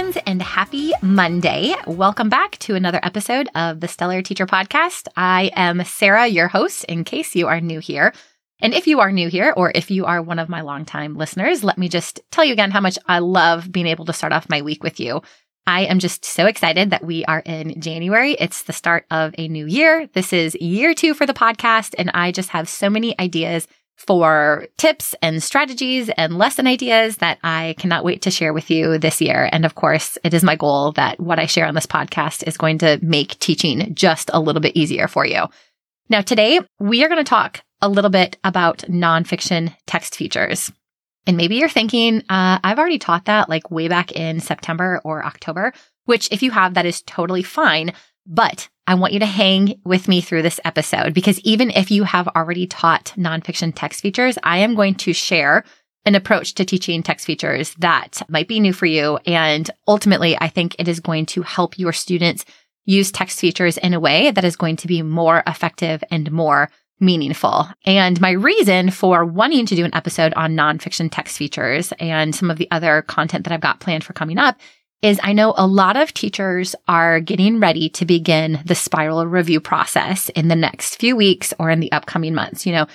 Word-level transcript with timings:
Friends, 0.00 0.16
and 0.24 0.40
happy 0.40 0.92
Monday. 1.02 1.74
Welcome 1.86 2.30
back 2.30 2.56
to 2.60 2.74
another 2.74 3.00
episode 3.02 3.50
of 3.54 3.80
the 3.80 3.88
Stellar 3.88 4.22
Teacher 4.22 4.46
Podcast. 4.46 5.08
I 5.14 5.50
am 5.54 5.84
Sarah, 5.84 6.26
your 6.26 6.48
host, 6.48 6.84
in 6.84 7.04
case 7.04 7.36
you 7.36 7.48
are 7.48 7.60
new 7.60 7.80
here. 7.80 8.14
And 8.62 8.72
if 8.72 8.86
you 8.86 9.00
are 9.00 9.12
new 9.12 9.28
here, 9.28 9.52
or 9.54 9.70
if 9.74 9.90
you 9.90 10.06
are 10.06 10.22
one 10.22 10.38
of 10.38 10.48
my 10.48 10.62
longtime 10.62 11.16
listeners, 11.16 11.62
let 11.62 11.76
me 11.76 11.90
just 11.90 12.18
tell 12.30 12.46
you 12.46 12.54
again 12.54 12.70
how 12.70 12.80
much 12.80 12.98
I 13.08 13.18
love 13.18 13.70
being 13.70 13.86
able 13.86 14.06
to 14.06 14.14
start 14.14 14.32
off 14.32 14.48
my 14.48 14.62
week 14.62 14.82
with 14.82 15.00
you. 15.00 15.20
I 15.66 15.82
am 15.82 15.98
just 15.98 16.24
so 16.24 16.46
excited 16.46 16.88
that 16.90 17.04
we 17.04 17.26
are 17.26 17.40
in 17.40 17.78
January. 17.78 18.32
It's 18.40 18.62
the 18.62 18.72
start 18.72 19.04
of 19.10 19.34
a 19.36 19.48
new 19.48 19.66
year. 19.66 20.08
This 20.14 20.32
is 20.32 20.54
year 20.54 20.94
two 20.94 21.12
for 21.12 21.26
the 21.26 21.34
podcast, 21.34 21.94
and 21.98 22.10
I 22.14 22.32
just 22.32 22.48
have 22.50 22.70
so 22.70 22.88
many 22.88 23.18
ideas 23.20 23.68
for 24.06 24.66
tips 24.78 25.14
and 25.20 25.42
strategies 25.42 26.08
and 26.16 26.38
lesson 26.38 26.66
ideas 26.66 27.18
that 27.18 27.38
I 27.44 27.74
cannot 27.78 28.02
wait 28.02 28.22
to 28.22 28.30
share 28.30 28.54
with 28.54 28.70
you 28.70 28.96
this 28.96 29.20
year. 29.20 29.48
And 29.52 29.66
of 29.66 29.74
course, 29.74 30.16
it 30.24 30.32
is 30.32 30.42
my 30.42 30.56
goal 30.56 30.92
that 30.92 31.20
what 31.20 31.38
I 31.38 31.44
share 31.44 31.66
on 31.66 31.74
this 31.74 31.86
podcast 31.86 32.46
is 32.46 32.56
going 32.56 32.78
to 32.78 32.98
make 33.02 33.38
teaching 33.40 33.94
just 33.94 34.30
a 34.32 34.40
little 34.40 34.62
bit 34.62 34.76
easier 34.76 35.06
for 35.06 35.26
you. 35.26 35.44
Now, 36.08 36.22
today 36.22 36.60
we 36.78 37.04
are 37.04 37.08
going 37.08 37.22
to 37.22 37.28
talk 37.28 37.62
a 37.82 37.88
little 37.88 38.10
bit 38.10 38.38
about 38.42 38.78
nonfiction 38.88 39.74
text 39.86 40.16
features. 40.16 40.72
And 41.26 41.36
maybe 41.36 41.56
you're 41.56 41.68
thinking, 41.68 42.22
uh, 42.30 42.58
I've 42.64 42.78
already 42.78 42.98
taught 42.98 43.26
that 43.26 43.50
like 43.50 43.70
way 43.70 43.88
back 43.88 44.12
in 44.12 44.40
September 44.40 45.00
or 45.04 45.24
October, 45.24 45.74
which 46.06 46.28
if 46.32 46.42
you 46.42 46.50
have, 46.50 46.74
that 46.74 46.86
is 46.86 47.02
totally 47.02 47.42
fine. 47.42 47.92
But 48.32 48.68
I 48.86 48.94
want 48.94 49.12
you 49.12 49.18
to 49.18 49.26
hang 49.26 49.80
with 49.84 50.06
me 50.06 50.20
through 50.20 50.42
this 50.42 50.60
episode 50.64 51.14
because 51.14 51.40
even 51.40 51.70
if 51.70 51.90
you 51.90 52.04
have 52.04 52.28
already 52.28 52.64
taught 52.68 53.12
nonfiction 53.16 53.72
text 53.74 54.00
features, 54.00 54.38
I 54.44 54.58
am 54.58 54.76
going 54.76 54.94
to 54.96 55.12
share 55.12 55.64
an 56.04 56.14
approach 56.14 56.54
to 56.54 56.64
teaching 56.64 57.02
text 57.02 57.26
features 57.26 57.74
that 57.80 58.22
might 58.28 58.46
be 58.46 58.60
new 58.60 58.72
for 58.72 58.86
you. 58.86 59.18
And 59.26 59.68
ultimately, 59.88 60.38
I 60.38 60.46
think 60.46 60.76
it 60.78 60.86
is 60.86 61.00
going 61.00 61.26
to 61.26 61.42
help 61.42 61.76
your 61.76 61.92
students 61.92 62.44
use 62.84 63.10
text 63.10 63.40
features 63.40 63.76
in 63.78 63.94
a 63.94 64.00
way 64.00 64.30
that 64.30 64.44
is 64.44 64.56
going 64.56 64.76
to 64.76 64.86
be 64.86 65.02
more 65.02 65.42
effective 65.48 66.04
and 66.12 66.30
more 66.30 66.70
meaningful. 67.00 67.66
And 67.84 68.20
my 68.20 68.30
reason 68.30 68.90
for 68.90 69.24
wanting 69.24 69.66
to 69.66 69.74
do 69.74 69.84
an 69.84 69.94
episode 69.94 70.34
on 70.34 70.54
nonfiction 70.54 71.08
text 71.10 71.36
features 71.36 71.92
and 71.98 72.34
some 72.34 72.50
of 72.50 72.58
the 72.58 72.70
other 72.70 73.02
content 73.02 73.44
that 73.44 73.52
I've 73.52 73.60
got 73.60 73.80
planned 73.80 74.04
for 74.04 74.12
coming 74.12 74.38
up 74.38 74.56
is 75.02 75.18
I 75.22 75.32
know 75.32 75.54
a 75.56 75.66
lot 75.66 75.96
of 75.96 76.12
teachers 76.12 76.74
are 76.86 77.20
getting 77.20 77.58
ready 77.58 77.88
to 77.90 78.04
begin 78.04 78.60
the 78.66 78.74
spiral 78.74 79.26
review 79.26 79.60
process 79.60 80.28
in 80.30 80.48
the 80.48 80.56
next 80.56 80.96
few 80.96 81.16
weeks 81.16 81.54
or 81.58 81.70
in 81.70 81.80
the 81.80 81.92
upcoming 81.92 82.34
months. 82.34 82.66
You 82.66 82.72
know, 82.72 82.86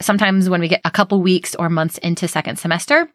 sometimes 0.00 0.48
when 0.50 0.60
we 0.60 0.68
get 0.68 0.82
a 0.84 0.90
couple 0.90 1.22
weeks 1.22 1.54
or 1.54 1.70
months 1.70 1.98
into 1.98 2.28
second 2.28 2.58
semester, 2.58 3.08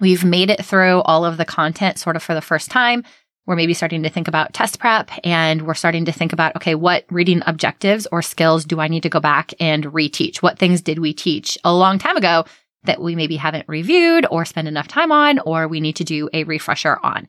we've 0.00 0.24
made 0.24 0.50
it 0.50 0.64
through 0.64 1.02
all 1.02 1.24
of 1.24 1.36
the 1.36 1.44
content 1.44 1.98
sort 1.98 2.16
of 2.16 2.22
for 2.22 2.34
the 2.34 2.40
first 2.40 2.70
time. 2.70 3.04
We're 3.46 3.56
maybe 3.56 3.74
starting 3.74 4.02
to 4.04 4.08
think 4.08 4.28
about 4.28 4.52
test 4.52 4.78
prep 4.78 5.10
and 5.24 5.62
we're 5.62 5.74
starting 5.74 6.04
to 6.04 6.12
think 6.12 6.32
about, 6.32 6.54
okay, 6.56 6.74
what 6.74 7.04
reading 7.10 7.42
objectives 7.46 8.06
or 8.12 8.22
skills 8.22 8.64
do 8.64 8.80
I 8.80 8.88
need 8.88 9.02
to 9.04 9.08
go 9.08 9.20
back 9.20 9.52
and 9.60 9.84
reteach? 9.84 10.38
What 10.38 10.58
things 10.58 10.80
did 10.80 10.98
we 10.98 11.12
teach 11.12 11.58
a 11.64 11.74
long 11.74 11.98
time 11.98 12.16
ago 12.16 12.44
that 12.84 13.00
we 13.00 13.14
maybe 13.14 13.36
haven't 13.36 13.68
reviewed 13.68 14.26
or 14.30 14.44
spent 14.44 14.68
enough 14.68 14.88
time 14.88 15.12
on, 15.12 15.38
or 15.40 15.68
we 15.68 15.80
need 15.80 15.96
to 15.96 16.04
do 16.04 16.28
a 16.32 16.44
refresher 16.44 16.98
on? 17.02 17.28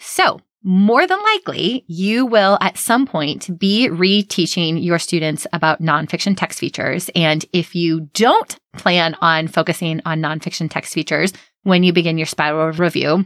So, 0.00 0.40
more 0.62 1.06
than 1.06 1.22
likely, 1.22 1.84
you 1.86 2.26
will 2.26 2.58
at 2.60 2.76
some 2.76 3.06
point 3.06 3.58
be 3.58 3.88
reteaching 3.88 4.82
your 4.82 4.98
students 4.98 5.46
about 5.52 5.80
nonfiction 5.80 6.36
text 6.36 6.58
features. 6.58 7.10
And 7.14 7.44
if 7.52 7.74
you 7.74 8.08
don't 8.12 8.58
plan 8.76 9.14
on 9.22 9.48
focusing 9.48 10.02
on 10.04 10.20
nonfiction 10.20 10.70
text 10.70 10.92
features 10.92 11.32
when 11.62 11.82
you 11.82 11.92
begin 11.92 12.18
your 12.18 12.26
spiral 12.26 12.72
review, 12.72 13.24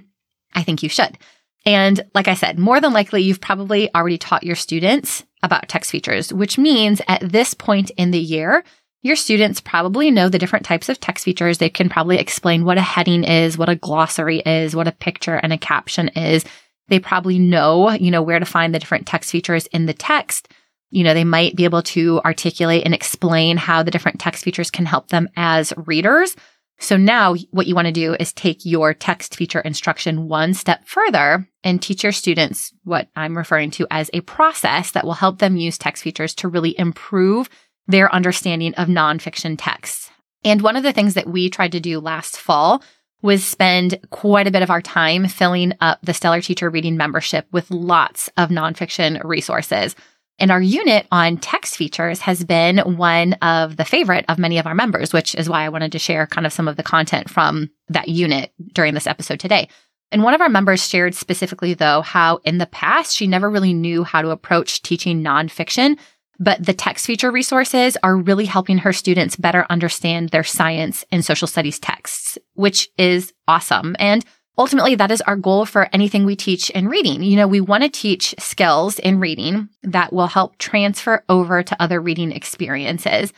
I 0.55 0.63
think 0.63 0.83
you 0.83 0.89
should. 0.89 1.19
And 1.67 2.05
like 2.15 2.29
I 2.29 2.35
said, 2.35 2.59
more 2.59 2.81
than 2.81 2.93
likely, 2.93 3.23
you've 3.23 3.41
probably 3.41 3.93
already 3.95 4.19
taught 4.19 4.45
your 4.45 4.57
students 4.57 5.25
about 5.43 5.69
text 5.69 5.91
features, 5.91 6.33
which 6.33 6.59
means 6.59 7.01
at 7.09 7.33
this 7.33 7.55
point 7.55 7.91
in 7.91 8.11
the 8.11 8.19
year, 8.19 8.65
your 9.03 9.17
students 9.17 9.61
probably 9.61 10.11
know 10.11 10.29
the 10.29 10.39
different 10.39 10.65
types 10.65 10.89
of 10.89 10.99
text 10.99 11.25
features. 11.25 11.59
They 11.59 11.69
can 11.69 11.91
probably 11.91 12.19
explain 12.19 12.65
what 12.65 12.79
a 12.79 12.83
heading 12.83 13.23
is, 13.23 13.59
what 13.59 13.69
a 13.69 13.77
glossary 13.77 14.39
is, 14.41 14.75
what 14.75 14.89
a 14.89 14.93
picture 14.93 15.35
and 15.35 15.53
a 15.53 15.59
caption 15.59 16.09
is. 16.09 16.45
They 16.89 16.99
probably 16.99 17.39
know, 17.39 17.91
you 17.91 18.11
know, 18.11 18.23
where 18.23 18.39
to 18.39 18.45
find 18.45 18.75
the 18.75 18.79
different 18.79 19.07
text 19.07 19.31
features 19.31 19.67
in 19.69 19.87
the 19.87 19.95
text. 19.95 20.49
You 20.91 21.03
know, 21.05 21.15
they 21.15 21.25
might 21.25 21.57
be 21.57 21.65
able 21.65 21.83
to 21.83 22.21
articulate 22.25 22.85
and 22.85 22.95
explain 22.95 23.57
how 23.57 23.83
the 23.83 23.91
different 23.91 24.21
text 24.21 24.45
features 24.45 24.71
can 24.71 24.87
help 24.87 25.09
them 25.09 25.29
as 25.37 25.73
readers. 25.77 26.37
So 26.79 26.97
now 26.97 27.35
what 27.51 27.67
you 27.67 27.75
want 27.75 27.87
to 27.87 27.93
do 27.93 28.15
is 28.19 28.33
take 28.33 28.65
your 28.65 28.95
text 28.95 29.37
feature 29.37 29.61
instruction 29.61 30.29
one 30.29 30.55
step 30.55 30.87
further 30.87 31.49
and 31.63 31.81
teach 31.81 32.03
your 32.03 32.13
students 32.13 32.73
what 32.83 33.09
I'm 33.17 33.37
referring 33.37 33.71
to 33.73 33.87
as 33.91 34.11
a 34.13 34.21
process 34.23 34.91
that 34.91 35.05
will 35.05 35.15
help 35.15 35.39
them 35.39 35.57
use 35.57 35.79
text 35.79 36.03
features 36.03 36.35
to 36.37 36.49
really 36.49 36.79
improve 36.79 37.49
their 37.87 38.13
understanding 38.13 38.75
of 38.75 38.89
nonfiction 38.89 39.57
texts. 39.59 40.11
And 40.43 40.63
one 40.63 40.77
of 40.77 40.83
the 40.83 40.93
things 40.93 41.15
that 41.15 41.29
we 41.29 41.49
tried 41.49 41.73
to 41.73 41.81
do 41.81 42.01
last 42.01 42.37
fall 42.37 42.83
was 43.25 43.43
spend 43.43 43.99
quite 44.11 44.47
a 44.47 44.51
bit 44.51 44.61
of 44.61 44.69
our 44.69 44.83
time 44.83 45.27
filling 45.27 45.73
up 45.81 45.99
the 46.03 46.13
Stellar 46.13 46.43
Teacher 46.43 46.69
Reading 46.69 46.99
membership 46.99 47.47
with 47.53 47.71
lots 47.71 48.29
of 48.37 48.51
nonfiction 48.51 49.25
resources. 49.25 49.97
And 50.39 50.51
our 50.51 50.61
unit 50.61 51.07
on 51.11 51.39
text 51.39 51.75
features 51.79 52.21
has 52.21 52.45
been 52.45 52.79
one 52.99 53.33
of 53.35 53.79
the 53.79 53.85
favorite 53.87 54.27
of 54.29 54.39
many 54.39 54.59
of 54.59 54.67
our 54.67 54.75
members, 54.75 55.15
which 55.15 55.35
is 55.37 55.49
why 55.49 55.65
I 55.65 55.71
wanted 55.71 55.91
to 55.93 55.99
share 55.99 56.27
kind 56.27 56.47
of 56.47 56.53
some 56.53 56.69
of 56.69 56.77
the 56.77 56.83
content 56.83 57.31
from 57.31 57.71
that 57.89 58.09
unit 58.09 58.53
during 58.75 58.93
this 58.93 59.07
episode 59.07 59.41
today. 59.41 59.71
And 60.13 60.23
one 60.23 60.35
of 60.35 60.43
our 60.43 60.51
members 60.51 60.87
shared 60.87 61.15
specifically, 61.15 61.73
though, 61.73 62.03
how 62.03 62.41
in 62.45 62.59
the 62.59 62.67
past 62.67 63.17
she 63.17 63.27
never 63.27 63.49
really 63.49 63.73
knew 63.73 64.05
how 64.05 64.21
to 64.21 64.31
approach 64.31 64.83
teaching 64.83 65.25
nonfiction, 65.25 65.99
but 66.39 66.65
the 66.65 66.75
text 66.75 67.07
feature 67.07 67.31
resources 67.31 67.97
are 68.03 68.17
really 68.17 68.45
helping 68.45 68.79
her 68.79 68.93
students 68.93 69.37
better 69.37 69.67
understand 69.71 70.31
their 70.31 70.45
science 70.45 71.05
and 71.13 71.25
social 71.25 71.49
studies 71.49 71.79
texts, 71.79 72.39
which 72.55 72.89
is 72.99 73.33
awesome. 73.47 73.95
And 73.99 74.25
ultimately, 74.59 74.95
that 74.97 75.11
is 75.11 75.21
our 75.23 75.37
goal 75.37 75.65
for 75.65 75.89
anything 75.93 76.25
we 76.25 76.37
teach 76.37 76.71
in 76.71 76.89
reading. 76.89 77.23
You 77.23 77.37
know, 77.37 77.47
we 77.47 77.61
want 77.61 77.83
to 77.85 77.89
teach 77.89 78.35
skills 78.39 78.99
in 78.99 79.21
reading 79.21 79.69
that 79.83 80.13
will 80.13 80.27
help 80.27 80.59
transfer 80.59 81.25
over 81.29 81.63
to 81.63 81.83
other 81.83 82.01
reading 82.01 82.33
experiences. 82.33 83.33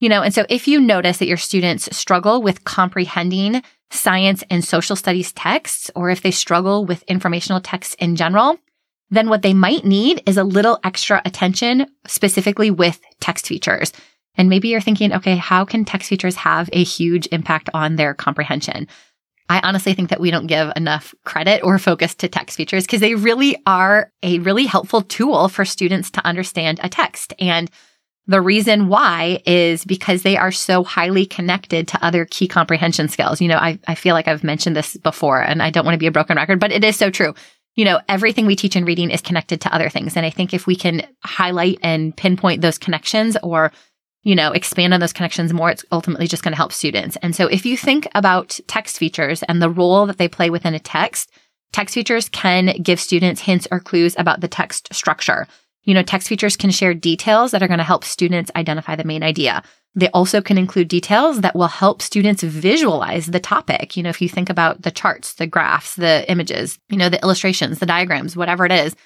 You 0.00 0.08
know, 0.08 0.22
and 0.22 0.34
so 0.34 0.44
if 0.50 0.68
you 0.68 0.80
notice 0.80 1.18
that 1.18 1.28
your 1.28 1.36
students 1.38 1.96
struggle 1.96 2.42
with 2.42 2.64
comprehending 2.64 3.62
science 3.90 4.42
and 4.50 4.64
social 4.64 4.96
studies 4.96 5.32
texts, 5.32 5.90
or 5.94 6.10
if 6.10 6.20
they 6.20 6.30
struggle 6.30 6.84
with 6.84 7.02
informational 7.04 7.60
texts 7.60 7.94
in 7.98 8.16
general, 8.16 8.58
then 9.16 9.28
what 9.28 9.42
they 9.42 9.54
might 9.54 9.84
need 9.84 10.22
is 10.26 10.36
a 10.36 10.44
little 10.44 10.78
extra 10.84 11.20
attention, 11.24 11.86
specifically 12.06 12.70
with 12.70 13.00
text 13.20 13.46
features. 13.46 13.92
And 14.36 14.48
maybe 14.48 14.68
you're 14.68 14.80
thinking, 14.80 15.12
okay, 15.12 15.36
how 15.36 15.64
can 15.64 15.84
text 15.84 16.08
features 16.08 16.36
have 16.36 16.68
a 16.72 16.82
huge 16.82 17.28
impact 17.30 17.70
on 17.72 17.96
their 17.96 18.14
comprehension? 18.14 18.88
I 19.48 19.60
honestly 19.62 19.92
think 19.92 20.08
that 20.10 20.20
we 20.20 20.30
don't 20.30 20.46
give 20.46 20.72
enough 20.74 21.14
credit 21.24 21.62
or 21.62 21.78
focus 21.78 22.14
to 22.16 22.28
text 22.28 22.56
features 22.56 22.84
because 22.84 23.00
they 23.00 23.14
really 23.14 23.56
are 23.66 24.10
a 24.22 24.38
really 24.38 24.64
helpful 24.64 25.02
tool 25.02 25.48
for 25.48 25.64
students 25.64 26.10
to 26.12 26.26
understand 26.26 26.80
a 26.82 26.88
text. 26.88 27.34
And 27.38 27.70
the 28.26 28.40
reason 28.40 28.88
why 28.88 29.42
is 29.44 29.84
because 29.84 30.22
they 30.22 30.38
are 30.38 30.50
so 30.50 30.82
highly 30.82 31.26
connected 31.26 31.86
to 31.88 32.02
other 32.04 32.24
key 32.24 32.48
comprehension 32.48 33.08
skills. 33.08 33.42
You 33.42 33.48
know, 33.48 33.58
I, 33.58 33.78
I 33.86 33.94
feel 33.94 34.14
like 34.14 34.28
I've 34.28 34.42
mentioned 34.44 34.76
this 34.76 34.96
before 34.96 35.42
and 35.42 35.62
I 35.62 35.68
don't 35.68 35.84
want 35.84 35.94
to 35.94 35.98
be 35.98 36.06
a 36.06 36.12
broken 36.12 36.36
record, 36.36 36.58
but 36.58 36.72
it 36.72 36.82
is 36.82 36.96
so 36.96 37.10
true. 37.10 37.34
You 37.74 37.84
know, 37.84 38.00
everything 38.08 38.46
we 38.46 38.56
teach 38.56 38.76
in 38.76 38.84
reading 38.84 39.10
is 39.10 39.20
connected 39.20 39.60
to 39.62 39.74
other 39.74 39.88
things. 39.88 40.16
And 40.16 40.24
I 40.24 40.30
think 40.30 40.54
if 40.54 40.66
we 40.66 40.76
can 40.76 41.06
highlight 41.24 41.78
and 41.82 42.16
pinpoint 42.16 42.62
those 42.62 42.78
connections 42.78 43.36
or 43.42 43.72
you 44.24 44.34
know, 44.34 44.52
expand 44.52 44.94
on 44.94 45.00
those 45.00 45.12
connections 45.12 45.52
more, 45.52 45.70
it's 45.70 45.84
ultimately 45.92 46.26
just 46.26 46.42
going 46.42 46.52
to 46.52 46.56
help 46.56 46.72
students. 46.72 47.16
And 47.22 47.36
so 47.36 47.46
if 47.46 47.64
you 47.66 47.76
think 47.76 48.08
about 48.14 48.58
text 48.66 48.98
features 48.98 49.42
and 49.44 49.60
the 49.60 49.70
role 49.70 50.06
that 50.06 50.16
they 50.16 50.28
play 50.28 50.50
within 50.50 50.74
a 50.74 50.80
text, 50.80 51.30
text 51.72 51.94
features 51.94 52.30
can 52.30 52.74
give 52.82 52.98
students 52.98 53.42
hints 53.42 53.68
or 53.70 53.80
clues 53.80 54.16
about 54.18 54.40
the 54.40 54.48
text 54.48 54.92
structure. 54.92 55.46
You 55.84 55.94
know, 55.94 56.02
text 56.02 56.28
features 56.28 56.56
can 56.56 56.70
share 56.70 56.94
details 56.94 57.50
that 57.50 57.62
are 57.62 57.68
going 57.68 57.78
to 57.78 57.84
help 57.84 58.04
students 58.04 58.50
identify 58.56 58.96
the 58.96 59.04
main 59.04 59.22
idea. 59.22 59.62
They 59.94 60.08
also 60.08 60.40
can 60.40 60.58
include 60.58 60.88
details 60.88 61.42
that 61.42 61.54
will 61.54 61.68
help 61.68 62.02
students 62.02 62.42
visualize 62.42 63.26
the 63.26 63.38
topic. 63.38 63.96
You 63.96 64.02
know, 64.02 64.10
if 64.10 64.20
you 64.20 64.28
think 64.28 64.50
about 64.50 64.82
the 64.82 64.90
charts, 64.90 65.34
the 65.34 65.46
graphs, 65.46 65.94
the 65.94 66.28
images, 66.30 66.78
you 66.88 66.96
know, 66.96 67.08
the 67.08 67.22
illustrations, 67.22 67.78
the 67.78 67.86
diagrams, 67.86 68.36
whatever 68.36 68.66
it 68.66 68.72
is, 68.72 68.96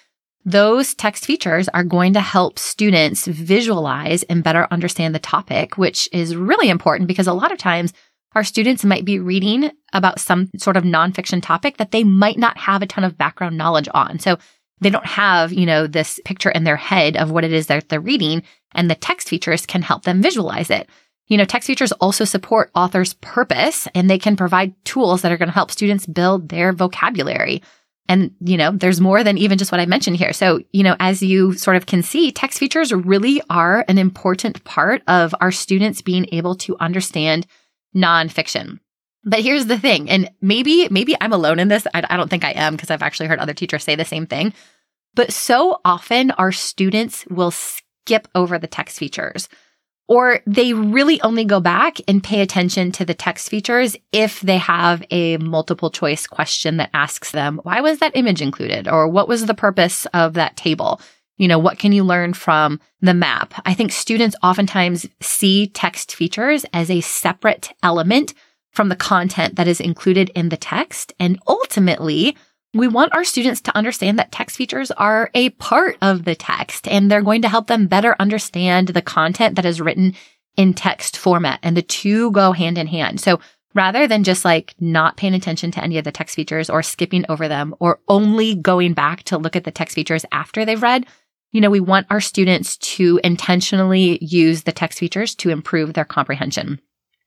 those 0.44 0.94
text 0.94 1.26
features 1.26 1.68
are 1.68 1.84
going 1.84 2.14
to 2.14 2.20
help 2.20 2.58
students 2.58 3.26
visualize 3.26 4.22
and 4.24 4.44
better 4.44 4.66
understand 4.70 5.14
the 5.14 5.18
topic, 5.18 5.76
which 5.76 6.08
is 6.12 6.36
really 6.36 6.70
important 6.70 7.08
because 7.08 7.26
a 7.26 7.34
lot 7.34 7.52
of 7.52 7.58
times 7.58 7.92
our 8.34 8.44
students 8.44 8.84
might 8.84 9.04
be 9.04 9.18
reading 9.18 9.70
about 9.92 10.20
some 10.20 10.50
sort 10.56 10.76
of 10.76 10.84
nonfiction 10.84 11.42
topic 11.42 11.76
that 11.78 11.90
they 11.90 12.04
might 12.04 12.38
not 12.38 12.56
have 12.56 12.82
a 12.82 12.86
ton 12.86 13.04
of 13.04 13.18
background 13.18 13.58
knowledge 13.58 13.88
on. 13.92 14.18
So 14.18 14.38
they 14.80 14.90
don't 14.90 15.06
have, 15.06 15.52
you 15.52 15.66
know, 15.66 15.86
this 15.86 16.20
picture 16.24 16.50
in 16.50 16.64
their 16.64 16.76
head 16.76 17.16
of 17.16 17.30
what 17.30 17.44
it 17.44 17.52
is 17.52 17.66
that 17.66 17.88
they're 17.88 18.00
reading, 18.00 18.42
and 18.72 18.90
the 18.90 18.94
text 18.94 19.28
features 19.28 19.66
can 19.66 19.82
help 19.82 20.04
them 20.04 20.22
visualize 20.22 20.70
it. 20.70 20.88
You 21.28 21.36
know, 21.36 21.44
text 21.44 21.66
features 21.66 21.92
also 21.92 22.24
support 22.24 22.70
authors' 22.74 23.14
purpose 23.14 23.86
and 23.94 24.08
they 24.08 24.18
can 24.18 24.36
provide 24.36 24.74
tools 24.84 25.22
that 25.22 25.30
are 25.30 25.36
going 25.36 25.48
to 25.48 25.54
help 25.54 25.70
students 25.70 26.06
build 26.06 26.48
their 26.48 26.72
vocabulary. 26.72 27.62
And, 28.08 28.30
you 28.40 28.56
know, 28.56 28.70
there's 28.72 29.02
more 29.02 29.22
than 29.22 29.36
even 29.36 29.58
just 29.58 29.70
what 29.70 29.80
I 29.80 29.86
mentioned 29.86 30.16
here. 30.16 30.32
So, 30.32 30.60
you 30.72 30.82
know, 30.82 30.96
as 30.98 31.22
you 31.22 31.52
sort 31.52 31.76
of 31.76 31.84
can 31.84 32.02
see, 32.02 32.32
text 32.32 32.58
features 32.58 32.94
really 32.94 33.42
are 33.50 33.84
an 33.88 33.98
important 33.98 34.64
part 34.64 35.02
of 35.06 35.34
our 35.42 35.52
students 35.52 36.00
being 36.00 36.26
able 36.32 36.54
to 36.56 36.76
understand 36.80 37.46
nonfiction. 37.94 38.78
But 39.28 39.40
here's 39.40 39.66
the 39.66 39.78
thing, 39.78 40.08
and 40.08 40.30
maybe, 40.40 40.88
maybe 40.90 41.14
I'm 41.20 41.32
alone 41.32 41.58
in 41.58 41.68
this. 41.68 41.86
I, 41.92 42.02
I 42.08 42.16
don't 42.16 42.30
think 42.30 42.44
I 42.44 42.52
am 42.52 42.74
because 42.74 42.90
I've 42.90 43.02
actually 43.02 43.26
heard 43.26 43.40
other 43.40 43.52
teachers 43.52 43.84
say 43.84 43.94
the 43.94 44.04
same 44.04 44.26
thing. 44.26 44.54
But 45.14 45.32
so 45.32 45.80
often 45.84 46.30
our 46.32 46.52
students 46.52 47.26
will 47.26 47.50
skip 47.50 48.26
over 48.34 48.58
the 48.58 48.66
text 48.66 48.98
features 48.98 49.48
or 50.08 50.40
they 50.46 50.72
really 50.72 51.20
only 51.20 51.44
go 51.44 51.60
back 51.60 51.98
and 52.08 52.24
pay 52.24 52.40
attention 52.40 52.90
to 52.92 53.04
the 53.04 53.14
text 53.14 53.50
features 53.50 53.94
if 54.10 54.40
they 54.40 54.56
have 54.56 55.04
a 55.10 55.36
multiple 55.36 55.90
choice 55.90 56.26
question 56.26 56.78
that 56.78 56.90
asks 56.94 57.30
them, 57.30 57.60
why 57.62 57.82
was 57.82 57.98
that 57.98 58.16
image 58.16 58.40
included? 58.40 58.88
Or 58.88 59.06
what 59.06 59.28
was 59.28 59.44
the 59.44 59.54
purpose 59.54 60.06
of 60.14 60.34
that 60.34 60.56
table? 60.56 61.00
You 61.36 61.46
know, 61.46 61.58
what 61.58 61.78
can 61.78 61.92
you 61.92 62.04
learn 62.04 62.32
from 62.32 62.80
the 63.02 63.14
map? 63.14 63.54
I 63.66 63.74
think 63.74 63.92
students 63.92 64.34
oftentimes 64.42 65.06
see 65.20 65.68
text 65.68 66.14
features 66.14 66.64
as 66.72 66.90
a 66.90 67.02
separate 67.02 67.70
element 67.82 68.32
from 68.78 68.90
the 68.90 68.94
content 68.94 69.56
that 69.56 69.66
is 69.66 69.80
included 69.80 70.30
in 70.36 70.50
the 70.50 70.56
text. 70.56 71.12
And 71.18 71.36
ultimately, 71.48 72.36
we 72.72 72.86
want 72.86 73.12
our 73.12 73.24
students 73.24 73.60
to 73.62 73.76
understand 73.76 74.20
that 74.20 74.30
text 74.30 74.54
features 74.54 74.92
are 74.92 75.32
a 75.34 75.50
part 75.50 75.96
of 76.00 76.22
the 76.24 76.36
text 76.36 76.86
and 76.86 77.10
they're 77.10 77.20
going 77.20 77.42
to 77.42 77.48
help 77.48 77.66
them 77.66 77.88
better 77.88 78.14
understand 78.20 78.86
the 78.86 79.02
content 79.02 79.56
that 79.56 79.64
is 79.64 79.80
written 79.80 80.14
in 80.56 80.74
text 80.74 81.16
format 81.16 81.58
and 81.64 81.76
the 81.76 81.82
two 81.82 82.30
go 82.30 82.52
hand 82.52 82.78
in 82.78 82.86
hand. 82.86 83.20
So 83.20 83.40
rather 83.74 84.06
than 84.06 84.22
just 84.22 84.44
like 84.44 84.76
not 84.78 85.16
paying 85.16 85.34
attention 85.34 85.72
to 85.72 85.82
any 85.82 85.98
of 85.98 86.04
the 86.04 86.12
text 86.12 86.36
features 86.36 86.70
or 86.70 86.80
skipping 86.80 87.24
over 87.28 87.48
them 87.48 87.74
or 87.80 87.98
only 88.06 88.54
going 88.54 88.92
back 88.94 89.24
to 89.24 89.38
look 89.38 89.56
at 89.56 89.64
the 89.64 89.72
text 89.72 89.96
features 89.96 90.24
after 90.30 90.64
they've 90.64 90.80
read, 90.80 91.04
you 91.50 91.60
know, 91.60 91.70
we 91.70 91.80
want 91.80 92.06
our 92.10 92.20
students 92.20 92.76
to 92.76 93.18
intentionally 93.24 94.24
use 94.24 94.62
the 94.62 94.70
text 94.70 95.00
features 95.00 95.34
to 95.34 95.50
improve 95.50 95.94
their 95.94 96.04
comprehension. 96.04 96.80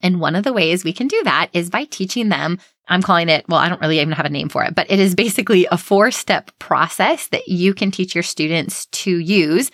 And 0.03 0.19
one 0.19 0.35
of 0.35 0.43
the 0.43 0.53
ways 0.53 0.83
we 0.83 0.93
can 0.93 1.07
do 1.07 1.21
that 1.23 1.49
is 1.53 1.69
by 1.69 1.85
teaching 1.85 2.29
them. 2.29 2.59
I'm 2.87 3.01
calling 3.01 3.29
it, 3.29 3.45
well, 3.47 3.59
I 3.59 3.69
don't 3.69 3.81
really 3.81 3.99
even 3.99 4.13
have 4.13 4.25
a 4.25 4.29
name 4.29 4.49
for 4.49 4.63
it, 4.63 4.75
but 4.75 4.89
it 4.89 4.99
is 4.99 5.15
basically 5.15 5.67
a 5.71 5.77
four 5.77 6.11
step 6.11 6.51
process 6.59 7.27
that 7.27 7.47
you 7.47 7.73
can 7.73 7.91
teach 7.91 8.15
your 8.15 8.23
students 8.23 8.87
to 8.87 9.17
use 9.17 9.71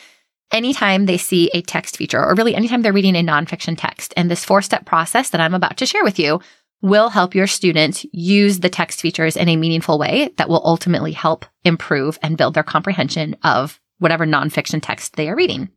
anytime 0.51 1.05
they 1.05 1.17
see 1.17 1.49
a 1.53 1.61
text 1.61 1.97
feature 1.97 2.23
or 2.23 2.35
really 2.35 2.55
anytime 2.55 2.81
they're 2.81 2.93
reading 2.93 3.15
a 3.15 3.23
nonfiction 3.23 3.75
text. 3.77 4.13
And 4.15 4.29
this 4.29 4.45
four 4.45 4.61
step 4.61 4.85
process 4.85 5.29
that 5.31 5.41
I'm 5.41 5.53
about 5.53 5.77
to 5.77 5.85
share 5.85 6.03
with 6.03 6.19
you 6.19 6.39
will 6.81 7.09
help 7.09 7.33
your 7.33 7.47
students 7.47 8.05
use 8.11 8.59
the 8.59 8.69
text 8.69 9.01
features 9.01 9.35
in 9.35 9.49
a 9.49 9.55
meaningful 9.55 9.97
way 9.97 10.29
that 10.37 10.47
will 10.47 10.61
ultimately 10.63 11.11
help 11.11 11.45
improve 11.63 12.19
and 12.21 12.37
build 12.37 12.53
their 12.53 12.63
comprehension 12.63 13.35
of 13.43 13.79
whatever 13.99 14.25
nonfiction 14.25 14.79
text 14.81 15.15
they 15.15 15.27
are 15.27 15.35
reading. 15.35 15.69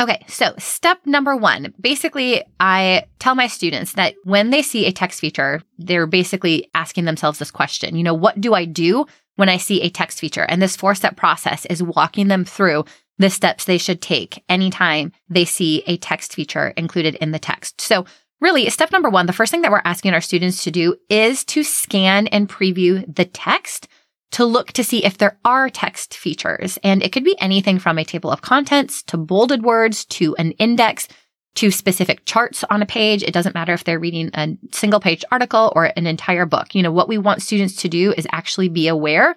Okay, 0.00 0.24
so 0.28 0.54
step 0.56 0.98
number 1.04 1.36
one 1.36 1.74
basically, 1.78 2.42
I 2.58 3.04
tell 3.18 3.34
my 3.34 3.46
students 3.46 3.92
that 3.92 4.14
when 4.24 4.48
they 4.48 4.62
see 4.62 4.86
a 4.86 4.92
text 4.92 5.20
feature, 5.20 5.60
they're 5.76 6.06
basically 6.06 6.70
asking 6.74 7.04
themselves 7.04 7.38
this 7.38 7.50
question 7.50 7.96
You 7.96 8.02
know, 8.02 8.14
what 8.14 8.40
do 8.40 8.54
I 8.54 8.64
do 8.64 9.04
when 9.36 9.50
I 9.50 9.58
see 9.58 9.82
a 9.82 9.90
text 9.90 10.18
feature? 10.18 10.46
And 10.48 10.62
this 10.62 10.74
four 10.74 10.94
step 10.94 11.16
process 11.16 11.66
is 11.66 11.82
walking 11.82 12.28
them 12.28 12.46
through 12.46 12.86
the 13.18 13.28
steps 13.28 13.66
they 13.66 13.76
should 13.76 14.00
take 14.00 14.42
anytime 14.48 15.12
they 15.28 15.44
see 15.44 15.82
a 15.86 15.98
text 15.98 16.34
feature 16.34 16.68
included 16.78 17.16
in 17.16 17.32
the 17.32 17.38
text. 17.38 17.82
So, 17.82 18.06
really, 18.40 18.70
step 18.70 18.92
number 18.92 19.10
one, 19.10 19.26
the 19.26 19.34
first 19.34 19.50
thing 19.50 19.60
that 19.60 19.70
we're 19.70 19.82
asking 19.84 20.14
our 20.14 20.22
students 20.22 20.64
to 20.64 20.70
do 20.70 20.96
is 21.10 21.44
to 21.44 21.62
scan 21.62 22.26
and 22.28 22.48
preview 22.48 23.04
the 23.14 23.26
text 23.26 23.86
to 24.32 24.44
look 24.44 24.72
to 24.72 24.84
see 24.84 25.04
if 25.04 25.18
there 25.18 25.38
are 25.44 25.68
text 25.68 26.14
features. 26.14 26.78
And 26.82 27.02
it 27.02 27.12
could 27.12 27.24
be 27.24 27.40
anything 27.40 27.78
from 27.78 27.98
a 27.98 28.04
table 28.04 28.30
of 28.30 28.42
contents 28.42 29.02
to 29.04 29.16
bolded 29.16 29.62
words 29.62 30.04
to 30.06 30.36
an 30.36 30.52
index 30.52 31.08
to 31.56 31.70
specific 31.70 32.24
charts 32.26 32.64
on 32.70 32.80
a 32.80 32.86
page. 32.86 33.22
It 33.22 33.34
doesn't 33.34 33.54
matter 33.54 33.72
if 33.72 33.84
they're 33.84 33.98
reading 33.98 34.30
a 34.34 34.56
single 34.72 35.00
page 35.00 35.24
article 35.32 35.72
or 35.74 35.86
an 35.96 36.06
entire 36.06 36.46
book. 36.46 36.74
You 36.74 36.82
know, 36.82 36.92
what 36.92 37.08
we 37.08 37.18
want 37.18 37.42
students 37.42 37.76
to 37.76 37.88
do 37.88 38.12
is 38.16 38.26
actually 38.30 38.68
be 38.68 38.86
aware 38.88 39.34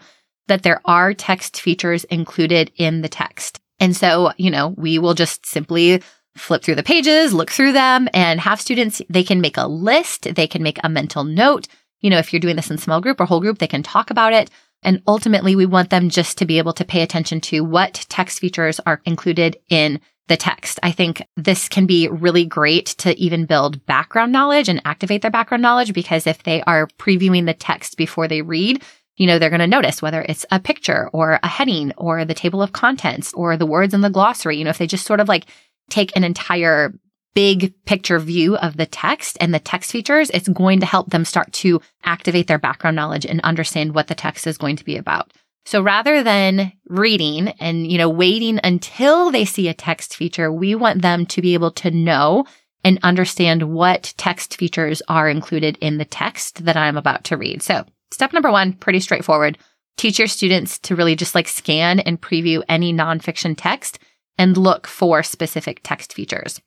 that 0.48 0.64
there 0.64 0.82
are 0.86 1.14
text 1.14 1.60
features 1.60 2.04
included 2.06 2.72
in 2.76 3.02
the 3.02 3.10
text. 3.10 3.60
And 3.80 3.96
so, 3.96 4.32
you 4.38 4.52
know, 4.52 4.70
we 4.78 5.00
will 5.00 5.14
just 5.14 5.46
simply 5.46 6.04
flip 6.36 6.64
through 6.64 6.76
the 6.76 6.84
pages, 6.84 7.34
look 7.34 7.52
through 7.52 7.74
them 7.74 8.08
and 8.14 8.40
have 8.40 8.62
students, 8.62 9.02
they 9.10 9.24
can 9.24 9.42
make 9.42 9.58
a 9.58 9.68
list. 9.68 10.36
They 10.36 10.48
can 10.48 10.64
make 10.64 10.80
a 10.84 10.90
mental 10.90 11.24
note. 11.24 11.68
You 12.02 12.10
know, 12.10 12.18
if 12.18 12.34
you're 12.34 12.40
doing 12.40 12.56
this 12.56 12.72
in 12.72 12.78
small 12.78 13.02
group 13.02 13.20
or 13.20 13.26
whole 13.26 13.40
group, 13.40 13.60
they 13.60 13.68
can 13.68 13.84
talk 13.84 14.10
about 14.10 14.34
it. 14.34 14.50
And 14.84 15.02
ultimately, 15.08 15.56
we 15.56 15.66
want 15.66 15.90
them 15.90 16.10
just 16.10 16.38
to 16.40 16.46
be 16.46 16.58
able 16.58 16.74
to 16.74 16.86
pay 16.86 17.02
attention 17.02 17.42
to 17.42 17.64
what 17.64 18.06
text 18.10 18.40
features 18.40 18.80
are 18.86 19.02
included 19.06 19.58
in 19.70 20.00
the 20.28 20.38
text. 20.38 20.80
I 20.84 20.92
think 20.92 21.22
this 21.36 21.68
can 21.68 21.86
be 21.86 22.08
really 22.08 22.46
great 22.46 22.88
to 23.00 23.18
even 23.20 23.46
build 23.46 23.86
background 23.86 24.32
knowledge 24.32 24.70
and 24.70 24.82
activate 24.86 25.22
their 25.22 25.32
background 25.32 25.62
knowledge 25.62 25.94
because 25.94 26.26
if 26.26 26.44
they 26.44 26.62
are 26.64 26.88
previewing 26.98 27.46
the 27.46 27.54
text 27.54 27.98
before 27.98 28.28
they 28.28 28.42
read, 28.42 28.82
you 29.18 29.28
know, 29.28 29.38
they're 29.38 29.50
going 29.50 29.60
to 29.60 29.68
notice 29.68 30.02
whether 30.02 30.22
it's 30.22 30.46
a 30.50 30.60
picture 30.60 31.10
or 31.14 31.40
a 31.44 31.48
heading 31.48 31.92
or 31.98 32.26
the 32.26 32.34
table 32.34 32.62
of 32.62 32.72
contents 32.72 33.34
or 33.34 33.58
the 33.58 33.66
words 33.66 33.94
in 33.94 34.02
the 34.02 34.10
glossary. 34.10 34.58
You 34.58 34.64
know, 34.64 34.70
if 34.70 34.78
they 34.78 34.88
just 34.88 35.06
sort 35.06 35.20
of 35.20 35.28
like 35.28 35.46
take 35.90 36.16
an 36.16 36.24
entire 36.24 36.94
big 37.34 37.74
picture 37.86 38.20
view 38.20 38.56
of 38.58 38.78
the 38.78 38.86
text 38.86 39.38
and 39.42 39.54
the 39.54 39.60
text 39.60 39.92
features, 39.92 40.30
it's 40.30 40.48
going 40.48 40.80
to 40.80 40.86
help 40.86 41.10
them 41.10 41.26
start 41.26 41.52
to 41.54 41.82
activate 42.04 42.48
their 42.48 42.60
background 42.60 42.96
knowledge 42.96 43.26
and 43.26 43.42
understand 43.42 43.96
what 43.96 44.08
the 44.08 44.16
text 44.16 44.46
is 44.48 44.58
going 44.58 44.76
to 44.76 44.86
be 44.86 44.98
about. 44.98 45.32
So 45.66 45.82
rather 45.82 46.24
than 46.24 46.74
reading 46.88 47.50
and, 47.60 47.90
you 47.90 47.98
know, 47.98 48.10
waiting 48.10 48.60
until 48.64 49.32
they 49.32 49.46
see 49.46 49.68
a 49.70 49.74
text 49.74 50.16
feature, 50.16 50.52
we 50.52 50.76
want 50.76 51.02
them 51.02 51.26
to 51.28 51.42
be 51.42 51.54
able 51.54 51.72
to 51.72 51.92
know 51.92 52.46
and 52.84 53.00
understand 53.02 53.64
what 53.64 54.14
text 54.18 54.58
features 54.58 55.02
are 55.08 55.30
included 55.30 55.78
in 55.80 55.98
the 55.98 56.06
text 56.06 56.66
that 56.66 56.76
I'm 56.76 56.98
about 56.98 57.24
to 57.26 57.38
read. 57.38 57.64
So 57.64 57.86
step 58.12 58.34
number 58.34 58.52
one, 58.52 58.74
pretty 58.74 59.00
straightforward. 59.00 59.58
Teach 59.96 60.20
your 60.20 60.28
students 60.28 60.80
to 60.80 60.96
really 60.96 61.16
just 61.16 61.34
like 61.34 61.48
scan 61.48 62.00
and 62.00 62.20
preview 62.20 62.62
any 62.68 62.92
nonfiction 62.94 63.56
text 63.58 64.00
and 64.38 64.58
look 64.58 64.86
for 64.86 65.24
specific 65.24 65.80
text 65.84 66.14
features. 66.14 66.60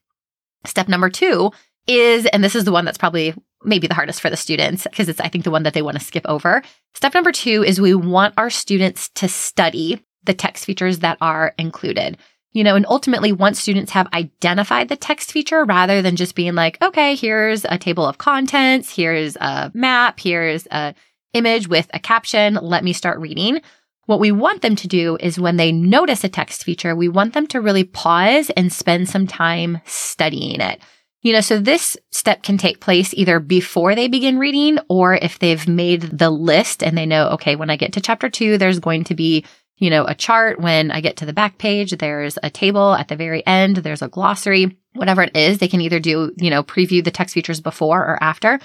Step 0.67 0.89
number 0.89 1.11
two 1.11 1.51
is, 1.87 2.27
and 2.27 2.43
this 2.43 2.55
is 2.55 2.65
the 2.65 2.73
one 2.73 2.85
that's 2.85 2.99
probably 2.99 3.35
maybe 3.65 3.87
the 3.87 3.95
hardest 3.95 4.21
for 4.21 4.31
the 4.31 4.37
students 4.37 4.85
because 4.85 5.09
it's, 5.09 5.21
I 5.21 5.29
think, 5.29 5.45
the 5.45 5.51
one 5.51 5.63
that 5.65 5.75
they 5.75 5.83
want 5.83 5.99
to 5.99 6.05
skip 6.05 6.25
over. 6.27 6.63
Step 6.95 7.15
number 7.15 7.33
two 7.33 7.63
is 7.65 7.81
we 7.81 7.95
want 7.95 8.35
our 8.37 8.51
students 8.51 9.09
to 9.11 9.29
study 9.29 10.03
the 10.25 10.35
text 10.35 10.65
features 10.65 11.01
that 11.01 11.19
are 11.21 11.55
included. 11.59 12.19
You 12.53 12.65
know, 12.65 12.75
and 12.75 12.87
ultimately, 12.89 13.33
once 13.33 13.61
students 13.61 13.93
have 13.93 14.09
identified 14.15 14.89
the 14.89 14.97
text 14.97 15.31
feature, 15.31 15.65
rather 15.65 16.01
than 16.01 16.17
just 16.17 16.35
being 16.35 16.55
like, 16.55 16.83
okay, 16.83 17.15
here's 17.15 17.67
a 17.67 17.77
table 17.77 18.07
of 18.07 18.17
contents, 18.17 18.95
here's 18.95 19.37
a 19.37 19.71
map, 19.75 20.19
here's 20.19 20.67
a 20.71 20.95
image 21.35 21.69
with 21.69 21.87
a 21.93 21.99
caption, 21.99 22.55
let 22.63 22.83
me 22.83 22.95
start 22.95 23.21
reading. 23.21 23.61
What 24.07 24.21
we 24.21 24.33
want 24.33 24.63
them 24.63 24.77
to 24.77 24.89
do 24.89 25.17
is 25.21 25.39
when 25.39 25.57
they 25.57 25.73
notice 25.73 26.25
a 26.25 26.29
text 26.29 26.65
feature, 26.65 26.95
we 26.95 27.09
want 27.09 27.35
them 27.35 27.47
to 27.49 27.61
really 27.61 27.85
pause 27.85 28.51
and 28.51 28.73
spend 28.73 29.09
some 29.09 29.27
time 29.27 29.81
studying 29.85 30.61
it. 30.61 30.81
You 31.23 31.33
know, 31.33 31.41
so 31.41 31.59
this 31.59 31.97
step 32.13 32.45
can 32.45 32.57
take 32.57 32.81
place 32.81 33.13
either 33.13 33.41
before 33.41 33.97
they 33.97 34.07
begin 34.07 34.39
reading 34.39 34.79
or 34.89 35.15
if 35.15 35.41
they've 35.41 35.67
made 35.67 36.03
the 36.03 36.31
list 36.31 36.85
and 36.85 36.97
they 36.97 37.05
know, 37.05 37.31
okay, 37.31 37.57
when 37.57 37.69
I 37.69 37.77
get 37.77 37.95
to 37.95 38.01
chapter 38.01 38.31
two, 38.31 38.59
there's 38.59 38.79
going 38.79 39.03
to 39.05 39.15
be, 39.17 39.45
you 39.77 39.91
know, 39.91 40.05
a 40.05 40.15
chart. 40.15 40.61
When 40.61 40.93
I 40.93 41.01
get 41.01 41.17
to 41.17 41.27
the 41.27 41.33
back 41.33 41.59
page, 41.59 41.91
there's 41.91 42.39
a 42.45 42.51
table 42.51 42.95
at 42.95 43.09
the 43.09 43.17
very 43.17 43.45
end, 43.45 43.79
there's 43.79 44.03
a 44.03 44.09
glossary, 44.09 44.79
whatever 44.93 45.23
it 45.23 45.37
is. 45.37 45.59
They 45.59 45.67
can 45.67 45.81
either 45.81 45.99
do, 45.99 46.33
you 46.37 46.51
know, 46.51 46.63
preview 46.63 47.03
the 47.03 47.11
text 47.11 47.35
features 47.35 47.61
before 47.61 47.99
or 47.99 48.23
after. 48.23 48.61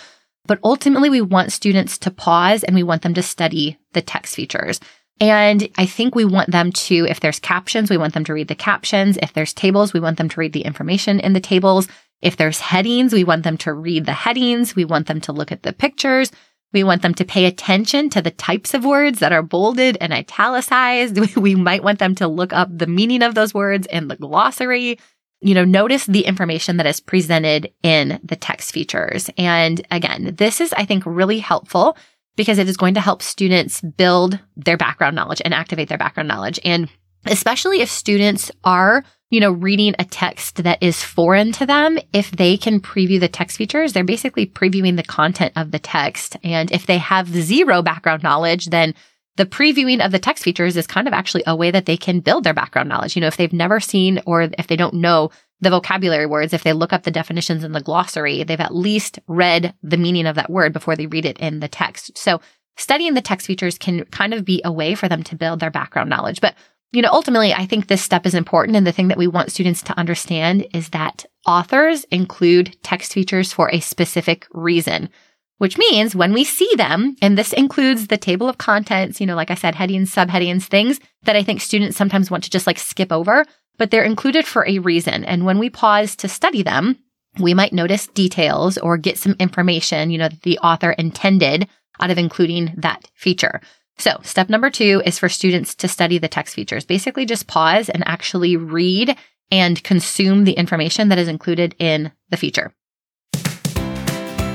But 0.46 0.60
ultimately, 0.64 1.10
we 1.10 1.22
want 1.22 1.52
students 1.52 1.98
to 2.00 2.12
pause 2.12 2.64
and 2.64 2.76
we 2.76 2.84
want 2.84 3.02
them 3.02 3.16
to 3.16 3.24
study 3.24 3.80
the 3.94 4.02
text 4.04 4.36
features. 4.36 4.80
And 5.20 5.70
I 5.78 5.86
think 5.86 6.16
we 6.16 6.26
want 6.26 6.52
them 6.52 6.72
to, 6.72 7.06
if 7.08 7.20
there's 7.20 7.40
captions, 7.40 7.90
we 7.90 7.98
want 7.98 8.14
them 8.14 8.26
to 8.26 8.34
read 8.34 8.48
the 8.48 8.56
captions. 8.56 9.18
If 9.22 9.34
there's 9.34 9.54
tables, 9.54 9.94
we 9.94 10.00
want 10.00 10.18
them 10.18 10.30
to 10.30 10.40
read 10.40 10.54
the 10.54 10.62
information 10.62 11.20
in 11.20 11.34
the 11.34 11.40
tables. 11.40 11.88
If 12.22 12.38
there's 12.38 12.60
headings, 12.60 13.14
we 13.14 13.24
want 13.24 13.44
them 13.44 13.58
to 13.58 13.74
read 13.74 14.06
the 14.06 14.14
headings. 14.14 14.76
We 14.76 14.86
want 14.86 15.08
them 15.08 15.22
to 15.22 15.32
look 15.32 15.52
at 15.52 15.64
the 15.64 15.74
pictures. 15.74 16.32
We 16.74 16.84
want 16.84 17.02
them 17.02 17.14
to 17.16 17.26
pay 17.26 17.46
attention 17.46 18.10
to 18.12 18.22
the 18.22 18.32
types 18.32 18.74
of 18.74 18.86
words 18.86 19.20
that 19.20 19.34
are 19.34 19.42
bolded 19.42 19.98
and 20.00 20.14
italicized. 20.14 21.20
We 21.42 21.56
might 21.56 21.84
want 21.84 22.00
them 22.00 22.16
to 22.16 22.28
look 22.28 22.54
up 22.54 22.70
the 22.72 22.88
meaning 22.88 23.24
of 23.24 23.36
those 23.36 23.54
words 23.54 23.88
in 23.88 24.08
the 24.08 24.16
glossary. 24.16 24.98
You 25.42 25.56
know, 25.56 25.66
notice 25.66 26.06
the 26.06 26.26
information 26.26 26.78
that 26.78 26.86
is 26.86 27.00
presented 27.00 27.72
in 27.84 28.20
the 28.24 28.36
text 28.36 28.72
features. 28.72 29.30
And 29.38 29.86
again, 29.90 30.36
this 30.38 30.62
is, 30.62 30.72
I 30.74 30.86
think, 30.86 31.04
really 31.06 31.40
helpful 31.40 31.98
because 32.36 32.60
it 32.60 32.70
is 32.70 32.78
going 32.78 32.94
to 32.94 33.02
help 33.02 33.22
students 33.22 33.82
build 33.82 34.40
their 34.56 34.78
background 34.78 35.16
knowledge 35.16 35.42
and 35.44 35.54
activate 35.54 35.90
their 35.90 35.98
background 35.98 36.28
knowledge. 36.28 36.60
And 36.64 36.90
especially 37.26 37.82
if 37.82 37.90
students 37.90 38.52
are 38.64 39.04
you 39.32 39.40
know, 39.40 39.52
reading 39.52 39.96
a 39.98 40.04
text 40.04 40.62
that 40.64 40.84
is 40.84 41.02
foreign 41.02 41.54
to 41.54 41.66
them, 41.66 41.98
if 42.12 42.32
they 42.32 42.58
can 42.58 42.82
preview 42.82 43.20
the 43.20 43.30
text 43.30 43.58
features, 43.58 43.94
they're 43.94 44.04
basically 44.04 44.46
previewing 44.46 44.98
the 44.98 45.04
content 45.04 45.54
of 45.56 45.72
the 45.72 45.80
text. 45.80 46.36
And 46.44 46.70
if 46.72 46.86
they 46.86 46.98
have 46.98 47.30
zero 47.30 47.82
background 47.82 48.24
knowledge, 48.24 48.68
then 48.68 48.94
the 49.38 49.46
previewing 49.46 50.06
of 50.06 50.12
the 50.12 50.20
text 50.20 50.44
features 50.44 50.76
is 50.76 50.86
kind 50.86 51.08
of 51.08 51.14
actually 51.14 51.44
a 51.48 51.56
way 51.56 51.72
that 51.72 51.86
they 51.86 51.96
can 51.96 52.20
build 52.20 52.44
their 52.44 52.54
background 52.54 52.90
knowledge. 52.90 53.16
You 53.16 53.22
know, 53.22 53.28
if 53.28 53.38
they've 53.38 53.54
never 53.54 53.80
seen 53.80 54.22
or 54.26 54.42
if 54.42 54.68
they 54.68 54.76
don't 54.76 54.96
know 54.96 55.32
the 55.62 55.70
vocabulary 55.70 56.26
words, 56.26 56.54
if 56.54 56.64
they 56.64 56.74
look 56.74 56.92
up 56.92 57.04
the 57.04 57.12
definitions 57.12 57.64
in 57.64 57.72
the 57.72 57.82
glossary, 57.82 58.44
they've 58.44 58.60
at 58.60 58.76
least 58.76 59.20
read 59.28 59.74
the 59.84 59.98
meaning 59.98 60.26
of 60.26 60.36
that 60.36 60.50
word 60.50 60.74
before 60.74 60.96
they 60.96 61.06
read 61.06 61.26
it 61.26 61.40
in 61.40 61.60
the 61.60 61.68
text. 61.68 62.18
So 62.18 62.42
studying 62.78 63.14
the 63.14 63.22
text 63.22 63.48
features 63.48 63.78
can 63.78 64.06
kind 64.06 64.34
of 64.34 64.44
be 64.44 64.62
a 64.66 64.72
way 64.72 64.96
for 64.96 65.08
them 65.08 65.24
to 65.24 65.36
build 65.36 65.60
their 65.60 65.72
background 65.72 66.10
knowledge. 66.10 66.42
But 66.42 66.56
you 66.92 67.02
know, 67.02 67.10
ultimately, 67.12 67.54
I 67.54 67.66
think 67.66 67.88
this 67.88 68.02
step 68.02 68.26
is 68.26 68.36
important. 68.36 68.76
And 68.76 68.86
the 68.86 68.92
thing 68.92 69.08
that 69.08 69.18
we 69.18 69.28
want 69.28 69.52
students 69.52 69.82
to 69.84 69.98
understand 69.98 70.68
is 70.74 70.90
that 70.90 71.26
authors 71.48 72.04
include 72.06 72.78
text 72.84 73.14
features 73.14 73.54
for 73.54 73.70
a 73.72 73.80
specific 73.80 74.46
reason, 74.52 75.10
which 75.58 75.78
means 75.78 76.16
when 76.16 76.34
we 76.34 76.44
see 76.44 76.70
them, 76.76 77.16
and 77.22 77.38
this 77.38 77.54
includes 77.54 78.08
the 78.08 78.18
table 78.18 78.50
of 78.50 78.58
contents, 78.58 79.22
you 79.22 79.28
know, 79.28 79.36
like 79.36 79.52
I 79.52 79.56
said, 79.56 79.76
headings, 79.76 80.14
subheadings, 80.14 80.64
things 80.64 81.00
that 81.24 81.38
I 81.38 81.44
think 81.44 81.62
students 81.62 81.96
sometimes 81.96 82.30
want 82.30 82.44
to 82.44 82.50
just 82.50 82.68
like 82.68 82.78
skip 82.78 83.12
over, 83.12 83.46
but 83.78 83.92
they're 83.92 84.04
included 84.04 84.46
for 84.46 84.68
a 84.68 84.80
reason. 84.80 85.24
And 85.26 85.46
when 85.46 85.60
we 85.60 85.70
pause 85.70 86.16
to 86.18 86.28
study 86.28 86.64
them, 86.64 86.98
we 87.40 87.54
might 87.54 87.74
notice 87.74 88.08
details 88.08 88.78
or 88.78 88.98
get 88.98 89.18
some 89.18 89.36
information, 89.40 90.12
you 90.12 90.18
know, 90.18 90.28
that 90.28 90.42
the 90.42 90.60
author 90.60 90.92
intended 90.92 91.68
out 92.00 92.12
of 92.12 92.18
including 92.18 92.74
that 92.78 93.10
feature. 93.14 93.62
So, 93.98 94.20
step 94.24 94.50
number 94.50 94.70
two 94.70 95.02
is 95.06 95.20
for 95.20 95.30
students 95.30 95.76
to 95.76 95.88
study 95.88 96.18
the 96.18 96.28
text 96.28 96.56
features. 96.56 96.86
Basically, 96.86 97.26
just 97.26 97.48
pause 97.48 97.90
and 97.90 98.04
actually 98.08 98.58
read 98.58 99.16
and 99.52 99.84
consume 99.84 100.44
the 100.44 100.54
information 100.54 101.10
that 101.10 101.20
is 101.20 101.28
included 101.28 101.76
in 101.78 102.12
the 102.30 102.38
feature. 102.38 102.74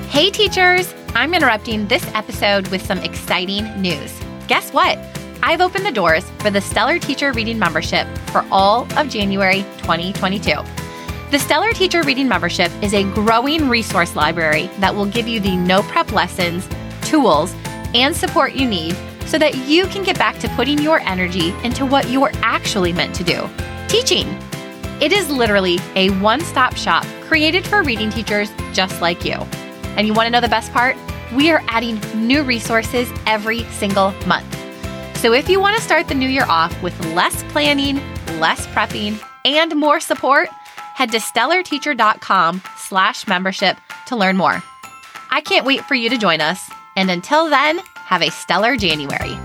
Hey, 0.08 0.30
teachers! 0.30 0.92
I'm 1.14 1.34
interrupting 1.34 1.86
this 1.86 2.04
episode 2.14 2.68
with 2.68 2.84
some 2.84 2.98
exciting 2.98 3.64
news. 3.80 4.12
Guess 4.48 4.72
what? 4.72 4.98
I've 5.42 5.60
opened 5.60 5.86
the 5.86 5.92
doors 5.92 6.28
for 6.38 6.50
the 6.50 6.60
Stellar 6.60 6.98
Teacher 6.98 7.32
Reading 7.32 7.58
Membership 7.58 8.06
for 8.28 8.44
all 8.50 8.86
of 8.98 9.08
January 9.08 9.62
2022. 9.78 10.54
The 11.30 11.38
Stellar 11.38 11.72
Teacher 11.72 12.02
Reading 12.02 12.28
Membership 12.28 12.70
is 12.82 12.94
a 12.94 13.04
growing 13.14 13.68
resource 13.68 14.16
library 14.16 14.68
that 14.78 14.94
will 14.94 15.06
give 15.06 15.26
you 15.26 15.40
the 15.40 15.56
no 15.56 15.82
prep 15.82 16.12
lessons, 16.12 16.68
tools, 17.02 17.54
and 17.94 18.14
support 18.14 18.54
you 18.54 18.66
need 18.68 18.96
so 19.26 19.38
that 19.38 19.56
you 19.66 19.86
can 19.86 20.04
get 20.04 20.18
back 20.18 20.38
to 20.38 20.48
putting 20.50 20.78
your 20.78 21.00
energy 21.00 21.50
into 21.64 21.84
what 21.84 22.08
you're 22.08 22.30
actually 22.36 22.92
meant 22.92 23.14
to 23.16 23.24
do 23.24 23.48
teaching. 23.88 24.26
It 25.00 25.12
is 25.12 25.30
literally 25.30 25.78
a 25.94 26.10
one 26.20 26.40
stop 26.40 26.76
shop 26.76 27.04
created 27.22 27.66
for 27.66 27.82
reading 27.82 28.10
teachers 28.10 28.50
just 28.72 29.00
like 29.00 29.24
you. 29.24 29.34
And 29.96 30.06
you 30.06 30.14
want 30.14 30.26
to 30.26 30.30
know 30.30 30.40
the 30.40 30.48
best 30.48 30.72
part? 30.72 30.96
We 31.34 31.50
are 31.50 31.62
adding 31.68 32.00
new 32.14 32.42
resources 32.42 33.10
every 33.26 33.64
single 33.64 34.12
month. 34.26 34.65
So 35.16 35.32
if 35.32 35.48
you 35.48 35.60
want 35.60 35.76
to 35.76 35.82
start 35.82 36.06
the 36.08 36.14
new 36.14 36.28
year 36.28 36.44
off 36.46 36.80
with 36.82 36.98
less 37.14 37.42
planning, 37.44 37.96
less 38.38 38.66
prepping, 38.68 39.20
and 39.44 39.74
more 39.74 39.98
support, 39.98 40.48
head 40.94 41.10
to 41.12 41.18
stellarteacher.com 41.18 42.62
slash 42.76 43.26
membership 43.26 43.76
to 44.06 44.14
learn 44.14 44.36
more. 44.36 44.62
I 45.30 45.40
can't 45.40 45.66
wait 45.66 45.84
for 45.86 45.94
you 45.94 46.10
to 46.10 46.18
join 46.18 46.40
us. 46.40 46.70
And 46.96 47.10
until 47.10 47.48
then, 47.48 47.78
have 47.96 48.22
a 48.22 48.30
stellar 48.30 48.76
January. 48.76 49.36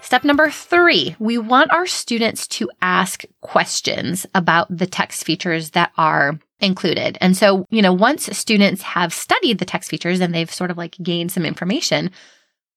Step 0.00 0.24
number 0.24 0.50
three, 0.50 1.16
we 1.18 1.36
want 1.36 1.72
our 1.72 1.86
students 1.86 2.46
to 2.46 2.70
ask 2.80 3.24
questions 3.40 4.24
about 4.34 4.74
the 4.74 4.86
text 4.86 5.24
features 5.24 5.70
that 5.70 5.92
are 5.98 6.38
included. 6.60 7.18
And 7.20 7.36
so, 7.36 7.66
you 7.70 7.82
know, 7.82 7.92
once 7.92 8.26
students 8.36 8.82
have 8.82 9.12
studied 9.12 9.58
the 9.58 9.64
text 9.64 9.90
features 9.90 10.20
and 10.20 10.34
they've 10.34 10.52
sort 10.52 10.70
of 10.70 10.78
like 10.78 10.96
gained 11.02 11.32
some 11.32 11.44
information, 11.44 12.10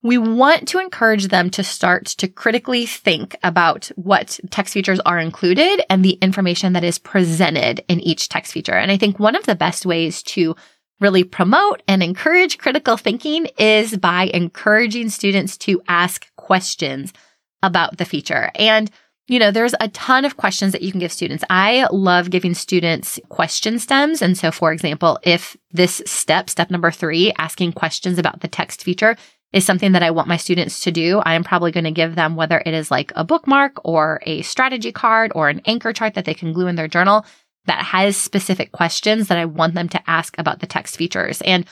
we 0.02 0.18
want 0.18 0.68
to 0.70 0.80
encourage 0.80 1.28
them 1.28 1.50
to 1.50 1.64
start 1.64 2.06
to 2.06 2.28
critically 2.28 2.86
think 2.86 3.36
about 3.44 3.88
what 3.96 4.40
text 4.50 4.74
features 4.74 5.00
are 5.02 5.20
included 5.20 5.82
and 5.90 6.04
the 6.04 6.18
information 6.22 6.74
that 6.74 6.86
is 6.86 7.00
presented 7.00 7.84
in 7.90 8.00
each 8.00 8.30
text 8.30 8.54
feature. 8.54 8.74
And 8.74 8.92
I 8.92 8.98
think 8.98 9.20
one 9.20 9.36
of 9.36 9.46
the 9.46 9.56
best 9.56 9.86
ways 9.86 10.24
to 10.24 10.56
really 11.02 11.24
promote 11.24 11.82
and 11.88 12.04
encourage 12.04 12.58
critical 12.58 12.98
thinking 12.98 13.48
is 13.58 13.98
by 13.98 14.30
encouraging 14.34 15.10
students 15.10 15.58
to 15.58 15.82
ask 15.88 16.34
questions 16.36 17.14
about 17.62 17.98
the 17.98 18.06
feature. 18.06 18.52
And 18.56 18.90
you 19.30 19.40
know, 19.40 19.52
there's 19.52 19.76
a 19.80 19.90
ton 19.90 20.26
of 20.26 20.38
questions 20.38 20.72
that 20.72 20.82
you 20.82 20.92
can 20.92 21.00
give 21.00 21.12
students. 21.12 21.44
I 21.50 21.88
love 21.92 22.32
giving 22.32 22.54
students 22.54 23.20
question 23.30 23.78
stems. 23.78 24.22
And 24.22 24.38
so, 24.38 24.52
for 24.52 24.72
example, 24.72 25.20
if 25.24 25.56
this 25.72 26.02
step, 26.06 26.50
step 26.50 26.72
number 26.72 26.90
three, 26.90 27.32
asking 27.38 27.74
questions 27.74 28.18
about 28.18 28.42
the 28.42 28.48
text 28.48 28.84
feature, 28.84 29.16
is 29.52 29.66
something 29.66 29.94
that 29.94 30.04
I 30.04 30.12
want 30.12 30.28
my 30.28 30.38
students 30.38 30.82
to 30.82 30.92
do, 30.92 31.20
I 31.20 31.34
am 31.34 31.44
probably 31.44 31.72
going 31.72 31.84
to 31.86 31.92
give 31.92 32.16
them 32.16 32.36
whether 32.36 32.62
it 32.66 32.74
is 32.74 32.92
like 32.92 33.12
a 33.16 33.24
bookmark 33.24 33.80
or 33.84 34.22
a 34.26 34.44
strategy 34.44 34.92
card 34.92 35.32
or 35.34 35.50
an 35.50 35.62
anchor 35.66 35.92
chart 35.92 36.14
that 36.14 36.26
they 36.26 36.36
can 36.36 36.54
glue 36.54 36.68
in 36.68 36.76
their 36.76 36.88
journal. 36.88 37.26
that 37.70 37.84
has 37.84 38.18
specific 38.18 38.72
questions 38.72 39.28
that 39.28 39.38
I 39.38 39.46
want 39.46 39.76
them 39.76 39.88
to 39.90 40.10
ask 40.10 40.36
about 40.40 40.60
the 40.60 40.66
text 40.66 40.98
features. 40.98 41.42
And 41.42 41.66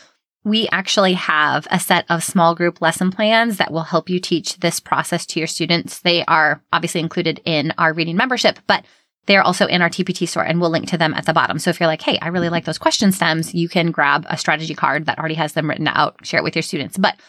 we 0.47 0.69
actually 0.69 1.13
have 1.13 1.67
a 1.69 1.79
set 1.79 2.05
of 2.09 2.23
small 2.23 2.55
group 2.55 2.79
lesson 2.79 3.11
plans 3.11 3.57
that 3.57 3.69
will 3.69 3.83
help 3.83 4.09
you 4.09 4.17
teach 4.17 4.55
this 4.57 4.79
process 4.79 5.25
to 5.25 5.39
your 5.41 5.47
students. 5.47 5.99
They 5.99 6.23
are 6.23 6.63
obviously 6.71 7.01
included 7.01 7.41
in 7.43 7.73
our 7.77 7.91
reading 7.91 8.15
membership, 8.15 8.57
but 8.65 8.85
they're 9.25 9.43
also 9.43 9.67
in 9.67 9.81
our 9.81 9.89
TPT 9.89 10.25
store 10.25 10.45
and 10.45 10.61
we'll 10.61 10.69
link 10.69 10.87
to 10.87 10.97
them 10.97 11.13
at 11.13 11.25
the 11.25 11.33
bottom. 11.33 11.59
So 11.59 11.69
if 11.69 11.81
you're 11.81 11.87
like, 11.87 12.01
hey, 12.01 12.17
I 12.21 12.29
really 12.29 12.47
like 12.47 12.63
those 12.63 12.77
question 12.77 13.11
stems, 13.11 13.53
you 13.53 13.67
can 13.67 13.91
grab 13.91 14.25
a 14.29 14.37
strategy 14.37 14.73
card 14.73 15.05
that 15.07 15.19
already 15.19 15.35
has 15.35 15.51
them 15.51 15.69
written 15.69 15.89
out, 15.89 16.25
share 16.25 16.39
it 16.39 16.43
with 16.43 16.55
your 16.55 16.63
students. 16.63 16.97
But 16.97 17.19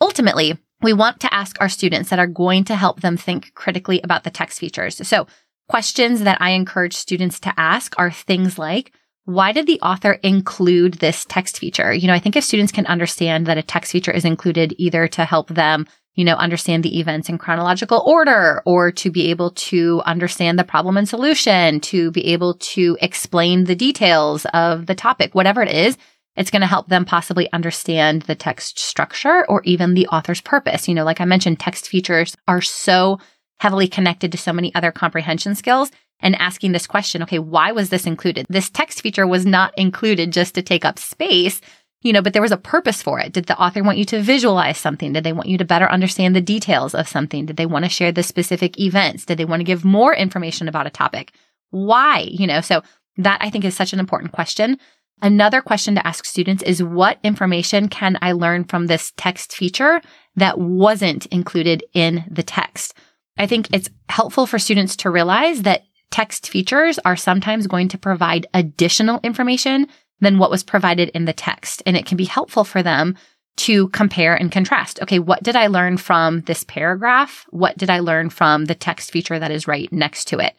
ultimately, 0.00 0.56
we 0.80 0.92
want 0.92 1.18
to 1.22 1.34
ask 1.34 1.60
our 1.60 1.68
students 1.68 2.10
that 2.10 2.20
are 2.20 2.28
going 2.28 2.62
to 2.66 2.76
help 2.76 3.00
them 3.00 3.16
think 3.16 3.52
critically 3.54 4.00
about 4.02 4.22
the 4.22 4.30
text 4.30 4.60
features. 4.60 5.04
So 5.08 5.26
questions 5.68 6.20
that 6.20 6.40
I 6.40 6.50
encourage 6.50 6.94
students 6.94 7.40
to 7.40 7.52
ask 7.56 7.98
are 7.98 8.12
things 8.12 8.56
like, 8.56 8.92
why 9.28 9.52
did 9.52 9.66
the 9.66 9.78
author 9.82 10.12
include 10.22 10.94
this 10.94 11.26
text 11.26 11.58
feature? 11.58 11.92
You 11.92 12.06
know, 12.06 12.14
I 12.14 12.18
think 12.18 12.34
if 12.34 12.44
students 12.44 12.72
can 12.72 12.86
understand 12.86 13.44
that 13.44 13.58
a 13.58 13.62
text 13.62 13.92
feature 13.92 14.10
is 14.10 14.24
included 14.24 14.74
either 14.78 15.06
to 15.08 15.26
help 15.26 15.48
them, 15.48 15.86
you 16.14 16.24
know, 16.24 16.36
understand 16.36 16.82
the 16.82 16.98
events 16.98 17.28
in 17.28 17.36
chronological 17.36 18.02
order 18.06 18.62
or 18.64 18.90
to 18.92 19.10
be 19.10 19.28
able 19.28 19.50
to 19.50 20.00
understand 20.06 20.58
the 20.58 20.64
problem 20.64 20.96
and 20.96 21.06
solution, 21.06 21.78
to 21.80 22.10
be 22.10 22.24
able 22.28 22.54
to 22.54 22.96
explain 23.02 23.64
the 23.64 23.76
details 23.76 24.46
of 24.54 24.86
the 24.86 24.94
topic, 24.94 25.34
whatever 25.34 25.60
it 25.60 25.70
is, 25.70 25.98
it's 26.34 26.50
going 26.50 26.62
to 26.62 26.66
help 26.66 26.88
them 26.88 27.04
possibly 27.04 27.52
understand 27.52 28.22
the 28.22 28.34
text 28.34 28.78
structure 28.78 29.44
or 29.46 29.60
even 29.64 29.92
the 29.92 30.06
author's 30.06 30.40
purpose. 30.40 30.88
You 30.88 30.94
know, 30.94 31.04
like 31.04 31.20
I 31.20 31.26
mentioned, 31.26 31.60
text 31.60 31.88
features 31.88 32.34
are 32.48 32.62
so 32.62 33.20
heavily 33.60 33.88
connected 33.88 34.32
to 34.32 34.38
so 34.38 34.54
many 34.54 34.74
other 34.74 34.90
comprehension 34.90 35.54
skills 35.54 35.90
and 36.20 36.34
asking 36.36 36.72
this 36.72 36.86
question, 36.86 37.22
okay, 37.22 37.38
why 37.38 37.72
was 37.72 37.90
this 37.90 38.06
included? 38.06 38.46
This 38.48 38.70
text 38.70 39.02
feature 39.02 39.26
was 39.26 39.46
not 39.46 39.76
included 39.78 40.32
just 40.32 40.54
to 40.54 40.62
take 40.62 40.84
up 40.84 40.98
space, 40.98 41.60
you 42.02 42.12
know, 42.12 42.22
but 42.22 42.32
there 42.32 42.42
was 42.42 42.52
a 42.52 42.56
purpose 42.56 43.02
for 43.02 43.18
it. 43.18 43.32
Did 43.32 43.46
the 43.46 43.58
author 43.58 43.82
want 43.82 43.98
you 43.98 44.04
to 44.06 44.22
visualize 44.22 44.78
something? 44.78 45.12
Did 45.12 45.24
they 45.24 45.32
want 45.32 45.48
you 45.48 45.58
to 45.58 45.64
better 45.64 45.90
understand 45.90 46.34
the 46.34 46.40
details 46.40 46.94
of 46.94 47.08
something? 47.08 47.46
Did 47.46 47.56
they 47.56 47.66
want 47.66 47.84
to 47.84 47.90
share 47.90 48.12
the 48.12 48.22
specific 48.22 48.78
events? 48.78 49.24
Did 49.24 49.38
they 49.38 49.44
want 49.44 49.60
to 49.60 49.64
give 49.64 49.84
more 49.84 50.14
information 50.14 50.68
about 50.68 50.86
a 50.86 50.90
topic? 50.90 51.32
Why? 51.70 52.28
You 52.30 52.46
know, 52.46 52.60
so 52.60 52.82
that 53.16 53.38
I 53.40 53.50
think 53.50 53.64
is 53.64 53.76
such 53.76 53.92
an 53.92 54.00
important 54.00 54.32
question. 54.32 54.78
Another 55.20 55.60
question 55.60 55.96
to 55.96 56.06
ask 56.06 56.24
students 56.24 56.62
is 56.62 56.82
what 56.82 57.18
information 57.24 57.88
can 57.88 58.16
I 58.22 58.32
learn 58.32 58.64
from 58.64 58.86
this 58.86 59.12
text 59.16 59.52
feature 59.52 60.00
that 60.36 60.58
wasn't 60.58 61.26
included 61.26 61.84
in 61.92 62.24
the 62.30 62.44
text? 62.44 62.94
I 63.36 63.46
think 63.46 63.68
it's 63.72 63.90
helpful 64.08 64.46
for 64.46 64.60
students 64.60 64.96
to 64.96 65.10
realize 65.10 65.62
that 65.62 65.82
text 66.10 66.48
features 66.48 66.98
are 67.04 67.16
sometimes 67.16 67.66
going 67.66 67.88
to 67.88 67.98
provide 67.98 68.46
additional 68.54 69.20
information 69.22 69.86
than 70.20 70.38
what 70.38 70.50
was 70.50 70.62
provided 70.62 71.10
in 71.10 71.24
the 71.24 71.32
text. 71.32 71.82
And 71.86 71.96
it 71.96 72.06
can 72.06 72.16
be 72.16 72.24
helpful 72.24 72.64
for 72.64 72.82
them 72.82 73.16
to 73.58 73.88
compare 73.88 74.34
and 74.34 74.52
contrast. 74.52 75.00
Okay, 75.02 75.18
what 75.18 75.42
did 75.42 75.56
I 75.56 75.66
learn 75.66 75.96
from 75.96 76.42
this 76.42 76.64
paragraph? 76.64 77.44
What 77.50 77.76
did 77.76 77.90
I 77.90 77.98
learn 77.98 78.30
from 78.30 78.66
the 78.66 78.74
text 78.74 79.10
feature 79.10 79.38
that 79.38 79.50
is 79.50 79.66
right 79.66 79.92
next 79.92 80.26
to 80.28 80.38
it? 80.38 80.58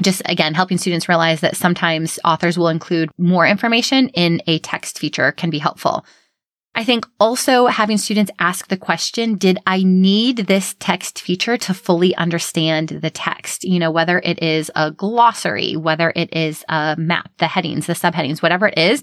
Just 0.00 0.22
again, 0.24 0.54
helping 0.54 0.78
students 0.78 1.08
realize 1.08 1.40
that 1.40 1.56
sometimes 1.56 2.18
authors 2.24 2.56
will 2.56 2.68
include 2.68 3.10
more 3.18 3.46
information 3.46 4.08
in 4.10 4.40
a 4.46 4.60
text 4.60 4.98
feature 4.98 5.32
can 5.32 5.50
be 5.50 5.58
helpful. 5.58 6.06
I 6.78 6.84
think 6.84 7.08
also 7.18 7.66
having 7.66 7.98
students 7.98 8.30
ask 8.38 8.68
the 8.68 8.76
question, 8.76 9.34
did 9.34 9.58
I 9.66 9.82
need 9.82 10.46
this 10.46 10.76
text 10.78 11.20
feature 11.20 11.56
to 11.56 11.74
fully 11.74 12.14
understand 12.14 12.90
the 12.90 13.10
text? 13.10 13.64
You 13.64 13.80
know, 13.80 13.90
whether 13.90 14.20
it 14.20 14.40
is 14.40 14.70
a 14.76 14.92
glossary, 14.92 15.74
whether 15.74 16.12
it 16.14 16.32
is 16.36 16.64
a 16.68 16.94
map, 16.96 17.32
the 17.38 17.48
headings, 17.48 17.86
the 17.86 17.94
subheadings, 17.94 18.42
whatever 18.42 18.68
it 18.68 18.78
is, 18.78 19.02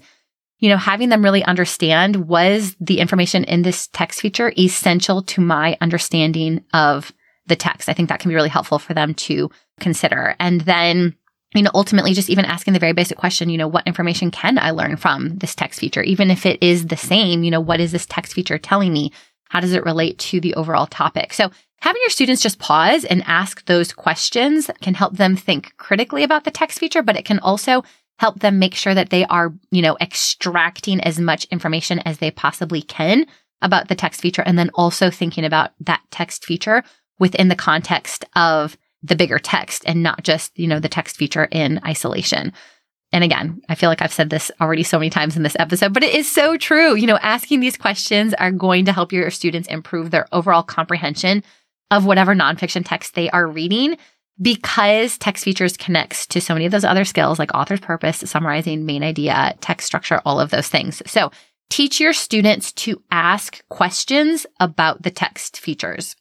you 0.58 0.70
know, 0.70 0.78
having 0.78 1.10
them 1.10 1.22
really 1.22 1.44
understand 1.44 2.26
was 2.26 2.74
the 2.80 2.98
information 2.98 3.44
in 3.44 3.60
this 3.60 3.88
text 3.88 4.22
feature 4.22 4.54
essential 4.56 5.22
to 5.24 5.42
my 5.42 5.76
understanding 5.82 6.64
of 6.72 7.12
the 7.44 7.56
text. 7.56 7.90
I 7.90 7.92
think 7.92 8.08
that 8.08 8.20
can 8.20 8.30
be 8.30 8.36
really 8.36 8.48
helpful 8.48 8.78
for 8.78 8.94
them 8.94 9.12
to 9.12 9.50
consider. 9.80 10.34
And 10.40 10.62
then 10.62 11.14
you 11.56 11.62
know, 11.62 11.70
ultimately 11.74 12.12
just 12.12 12.30
even 12.30 12.44
asking 12.44 12.72
the 12.72 12.78
very 12.78 12.92
basic 12.92 13.18
question, 13.18 13.50
you 13.50 13.58
know, 13.58 13.68
what 13.68 13.86
information 13.86 14.30
can 14.30 14.58
I 14.58 14.70
learn 14.70 14.96
from 14.96 15.36
this 15.38 15.54
text 15.54 15.80
feature? 15.80 16.02
Even 16.02 16.30
if 16.30 16.46
it 16.46 16.62
is 16.62 16.86
the 16.86 16.96
same, 16.96 17.42
you 17.42 17.50
know, 17.50 17.60
what 17.60 17.80
is 17.80 17.92
this 17.92 18.06
text 18.06 18.34
feature 18.34 18.58
telling 18.58 18.92
me? 18.92 19.12
How 19.48 19.60
does 19.60 19.72
it 19.72 19.84
relate 19.84 20.18
to 20.18 20.40
the 20.40 20.54
overall 20.54 20.86
topic? 20.86 21.32
So 21.32 21.50
having 21.80 22.02
your 22.02 22.10
students 22.10 22.42
just 22.42 22.58
pause 22.58 23.04
and 23.04 23.22
ask 23.26 23.64
those 23.66 23.92
questions 23.92 24.70
can 24.80 24.94
help 24.94 25.16
them 25.16 25.36
think 25.36 25.76
critically 25.76 26.22
about 26.24 26.44
the 26.44 26.50
text 26.50 26.78
feature, 26.78 27.02
but 27.02 27.16
it 27.16 27.24
can 27.24 27.38
also 27.38 27.84
help 28.18 28.40
them 28.40 28.58
make 28.58 28.74
sure 28.74 28.94
that 28.94 29.10
they 29.10 29.24
are, 29.26 29.52
you 29.70 29.82
know, 29.82 29.96
extracting 30.00 31.00
as 31.02 31.18
much 31.20 31.44
information 31.46 32.00
as 32.00 32.18
they 32.18 32.30
possibly 32.30 32.82
can 32.82 33.26
about 33.62 33.88
the 33.88 33.94
text 33.94 34.20
feature 34.20 34.42
and 34.42 34.58
then 34.58 34.70
also 34.74 35.10
thinking 35.10 35.44
about 35.44 35.70
that 35.80 36.00
text 36.10 36.44
feature 36.44 36.82
within 37.18 37.48
the 37.48 37.56
context 37.56 38.24
of 38.34 38.76
the 39.06 39.16
bigger 39.16 39.38
text 39.38 39.82
and 39.86 40.02
not 40.02 40.22
just, 40.22 40.56
you 40.58 40.66
know, 40.66 40.80
the 40.80 40.88
text 40.88 41.16
feature 41.16 41.48
in 41.50 41.80
isolation. 41.84 42.52
And 43.12 43.22
again, 43.22 43.60
I 43.68 43.76
feel 43.76 43.88
like 43.88 44.02
I've 44.02 44.12
said 44.12 44.30
this 44.30 44.50
already 44.60 44.82
so 44.82 44.98
many 44.98 45.10
times 45.10 45.36
in 45.36 45.42
this 45.42 45.56
episode, 45.58 45.94
but 45.94 46.02
it 46.02 46.14
is 46.14 46.30
so 46.30 46.56
true. 46.56 46.94
You 46.96 47.06
know, 47.06 47.18
asking 47.22 47.60
these 47.60 47.76
questions 47.76 48.34
are 48.34 48.50
going 48.50 48.84
to 48.86 48.92
help 48.92 49.12
your 49.12 49.30
students 49.30 49.68
improve 49.68 50.10
their 50.10 50.26
overall 50.32 50.62
comprehension 50.62 51.42
of 51.90 52.04
whatever 52.04 52.34
nonfiction 52.34 52.82
text 52.84 53.14
they 53.14 53.30
are 53.30 53.46
reading 53.46 53.96
because 54.40 55.16
text 55.18 55.44
features 55.44 55.76
connects 55.76 56.26
to 56.26 56.40
so 56.40 56.52
many 56.52 56.66
of 56.66 56.72
those 56.72 56.84
other 56.84 57.04
skills 57.04 57.38
like 57.38 57.54
author's 57.54 57.80
purpose, 57.80 58.18
summarizing, 58.18 58.84
main 58.84 59.02
idea, 59.02 59.54
text 59.60 59.86
structure, 59.86 60.20
all 60.26 60.40
of 60.40 60.50
those 60.50 60.68
things. 60.68 61.00
So 61.06 61.30
teach 61.70 62.00
your 62.00 62.12
students 62.12 62.72
to 62.72 63.02
ask 63.10 63.66
questions 63.68 64.46
about 64.60 65.02
the 65.02 65.10
text 65.10 65.58
features. 65.58 66.16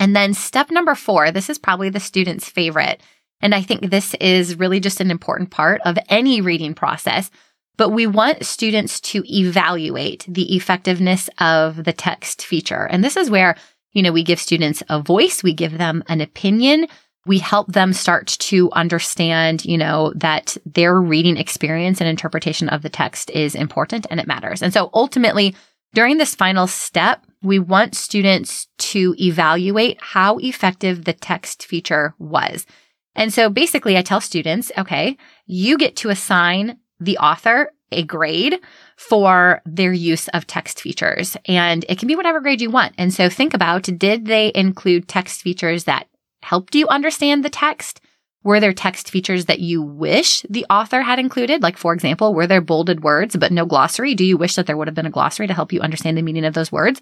And 0.00 0.14
then 0.14 0.34
step 0.34 0.70
number 0.70 0.94
four, 0.94 1.30
this 1.30 1.50
is 1.50 1.58
probably 1.58 1.90
the 1.90 2.00
student's 2.00 2.48
favorite. 2.48 3.00
And 3.40 3.54
I 3.54 3.62
think 3.62 3.90
this 3.90 4.14
is 4.14 4.58
really 4.58 4.80
just 4.80 5.00
an 5.00 5.10
important 5.10 5.50
part 5.50 5.80
of 5.84 5.98
any 6.08 6.40
reading 6.40 6.74
process. 6.74 7.30
But 7.76 7.90
we 7.90 8.06
want 8.06 8.44
students 8.44 9.00
to 9.00 9.22
evaluate 9.32 10.26
the 10.28 10.56
effectiveness 10.56 11.30
of 11.38 11.84
the 11.84 11.92
text 11.92 12.44
feature. 12.44 12.88
And 12.90 13.04
this 13.04 13.16
is 13.16 13.30
where, 13.30 13.56
you 13.92 14.02
know, 14.02 14.12
we 14.12 14.24
give 14.24 14.40
students 14.40 14.82
a 14.88 15.00
voice, 15.00 15.44
we 15.44 15.54
give 15.54 15.78
them 15.78 16.02
an 16.08 16.20
opinion, 16.20 16.88
we 17.24 17.38
help 17.38 17.72
them 17.72 17.92
start 17.92 18.26
to 18.26 18.72
understand, 18.72 19.64
you 19.64 19.78
know, 19.78 20.12
that 20.16 20.56
their 20.66 21.00
reading 21.00 21.36
experience 21.36 22.00
and 22.00 22.08
interpretation 22.08 22.68
of 22.68 22.82
the 22.82 22.88
text 22.88 23.30
is 23.30 23.54
important 23.54 24.06
and 24.10 24.18
it 24.18 24.26
matters. 24.26 24.62
And 24.62 24.72
so 24.72 24.90
ultimately, 24.92 25.54
during 25.94 26.18
this 26.18 26.34
final 26.34 26.66
step, 26.66 27.24
we 27.42 27.58
want 27.58 27.94
students 27.94 28.66
to 28.78 29.14
evaluate 29.18 29.98
how 30.00 30.38
effective 30.38 31.04
the 31.04 31.12
text 31.12 31.64
feature 31.64 32.14
was. 32.18 32.66
And 33.14 33.32
so 33.32 33.48
basically 33.48 33.96
I 33.96 34.02
tell 34.02 34.20
students, 34.20 34.70
okay, 34.76 35.16
you 35.46 35.78
get 35.78 35.96
to 35.96 36.10
assign 36.10 36.78
the 37.00 37.18
author 37.18 37.72
a 37.90 38.02
grade 38.02 38.60
for 38.96 39.62
their 39.64 39.92
use 39.92 40.28
of 40.28 40.46
text 40.46 40.80
features. 40.80 41.36
And 41.46 41.84
it 41.88 41.98
can 41.98 42.08
be 42.08 42.16
whatever 42.16 42.40
grade 42.40 42.60
you 42.60 42.70
want. 42.70 42.94
And 42.98 43.12
so 43.14 43.28
think 43.28 43.54
about, 43.54 43.82
did 43.82 44.26
they 44.26 44.52
include 44.54 45.08
text 45.08 45.42
features 45.42 45.84
that 45.84 46.06
helped 46.42 46.74
you 46.74 46.86
understand 46.88 47.44
the 47.44 47.50
text? 47.50 48.00
Were 48.44 48.60
there 48.60 48.72
text 48.72 49.10
features 49.10 49.46
that 49.46 49.60
you 49.60 49.82
wish 49.82 50.42
the 50.48 50.64
author 50.70 51.02
had 51.02 51.18
included? 51.18 51.62
Like, 51.62 51.76
for 51.76 51.92
example, 51.92 52.34
were 52.34 52.46
there 52.46 52.60
bolded 52.60 53.02
words 53.02 53.36
but 53.36 53.52
no 53.52 53.66
glossary? 53.66 54.14
Do 54.14 54.24
you 54.24 54.36
wish 54.36 54.54
that 54.54 54.66
there 54.66 54.76
would 54.76 54.88
have 54.88 54.94
been 54.94 55.06
a 55.06 55.10
glossary 55.10 55.48
to 55.48 55.54
help 55.54 55.72
you 55.72 55.80
understand 55.80 56.16
the 56.16 56.22
meaning 56.22 56.44
of 56.44 56.54
those 56.54 56.70
words? 56.70 57.00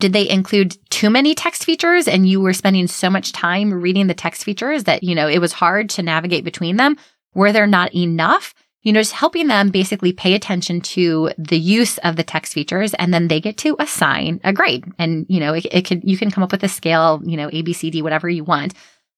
Did 0.00 0.14
they 0.14 0.28
include 0.28 0.78
too 0.88 1.10
many 1.10 1.34
text 1.34 1.64
features 1.64 2.08
and 2.08 2.26
you 2.26 2.40
were 2.40 2.54
spending 2.54 2.86
so 2.86 3.10
much 3.10 3.32
time 3.32 3.72
reading 3.72 4.06
the 4.06 4.14
text 4.14 4.44
features 4.44 4.84
that, 4.84 5.02
you 5.02 5.14
know, 5.14 5.28
it 5.28 5.38
was 5.38 5.52
hard 5.52 5.90
to 5.90 6.02
navigate 6.02 6.42
between 6.42 6.76
them? 6.76 6.96
Were 7.34 7.52
there 7.52 7.66
not 7.66 7.94
enough? 7.94 8.54
You 8.82 8.94
know, 8.94 9.00
just 9.00 9.12
helping 9.12 9.48
them 9.48 9.68
basically 9.68 10.14
pay 10.14 10.32
attention 10.32 10.80
to 10.80 11.32
the 11.36 11.58
use 11.58 11.98
of 11.98 12.16
the 12.16 12.24
text 12.24 12.54
features 12.54 12.94
and 12.94 13.12
then 13.12 13.28
they 13.28 13.42
get 13.42 13.58
to 13.58 13.76
assign 13.78 14.40
a 14.42 14.54
grade. 14.54 14.86
And, 14.98 15.26
you 15.28 15.38
know, 15.38 15.52
it, 15.52 15.66
it 15.70 15.84
could, 15.84 16.00
you 16.02 16.16
can 16.16 16.30
come 16.30 16.42
up 16.42 16.50
with 16.50 16.64
a 16.64 16.68
scale, 16.68 17.20
you 17.22 17.36
know, 17.36 17.50
A, 17.52 17.60
B, 17.60 17.74
C, 17.74 17.90
D, 17.90 18.00
whatever 18.00 18.26
you 18.26 18.42
want. 18.42 18.72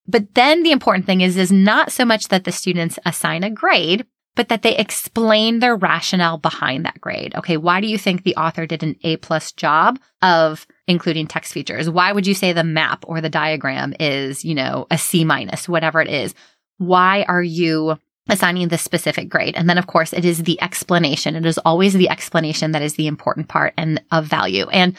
But 0.07 0.35
then 0.35 0.63
the 0.63 0.71
important 0.71 1.05
thing 1.05 1.21
is, 1.21 1.37
is 1.37 1.51
not 1.51 1.91
so 1.91 2.05
much 2.05 2.27
that 2.27 2.43
the 2.43 2.51
students 2.51 2.99
assign 3.05 3.43
a 3.43 3.49
grade, 3.49 4.05
but 4.35 4.49
that 4.49 4.63
they 4.63 4.75
explain 4.75 5.59
their 5.59 5.75
rationale 5.75 6.37
behind 6.37 6.85
that 6.85 6.99
grade. 6.99 7.35
Okay. 7.35 7.57
Why 7.57 7.79
do 7.81 7.87
you 7.87 7.97
think 7.97 8.23
the 8.23 8.35
author 8.35 8.65
did 8.65 8.83
an 8.83 8.95
A 9.03 9.17
plus 9.17 9.51
job 9.51 9.99
of 10.21 10.65
including 10.87 11.27
text 11.27 11.53
features? 11.53 11.89
Why 11.89 12.11
would 12.11 12.25
you 12.25 12.33
say 12.33 12.51
the 12.51 12.63
map 12.63 13.05
or 13.07 13.21
the 13.21 13.29
diagram 13.29 13.93
is, 13.99 14.43
you 14.43 14.55
know, 14.55 14.87
a 14.89 14.97
C 14.97 15.23
minus, 15.23 15.69
whatever 15.69 16.01
it 16.01 16.09
is? 16.09 16.33
Why 16.79 17.23
are 17.27 17.43
you 17.43 17.97
assigning 18.27 18.69
this 18.69 18.81
specific 18.81 19.29
grade? 19.29 19.55
And 19.55 19.69
then 19.69 19.77
of 19.77 19.87
course 19.87 20.13
it 20.13 20.25
is 20.25 20.43
the 20.43 20.61
explanation. 20.61 21.35
It 21.35 21.45
is 21.45 21.59
always 21.59 21.93
the 21.93 22.09
explanation 22.09 22.71
that 22.71 22.81
is 22.81 22.95
the 22.95 23.07
important 23.07 23.49
part 23.49 23.73
and 23.77 24.01
of 24.11 24.25
value. 24.25 24.67
And 24.69 24.97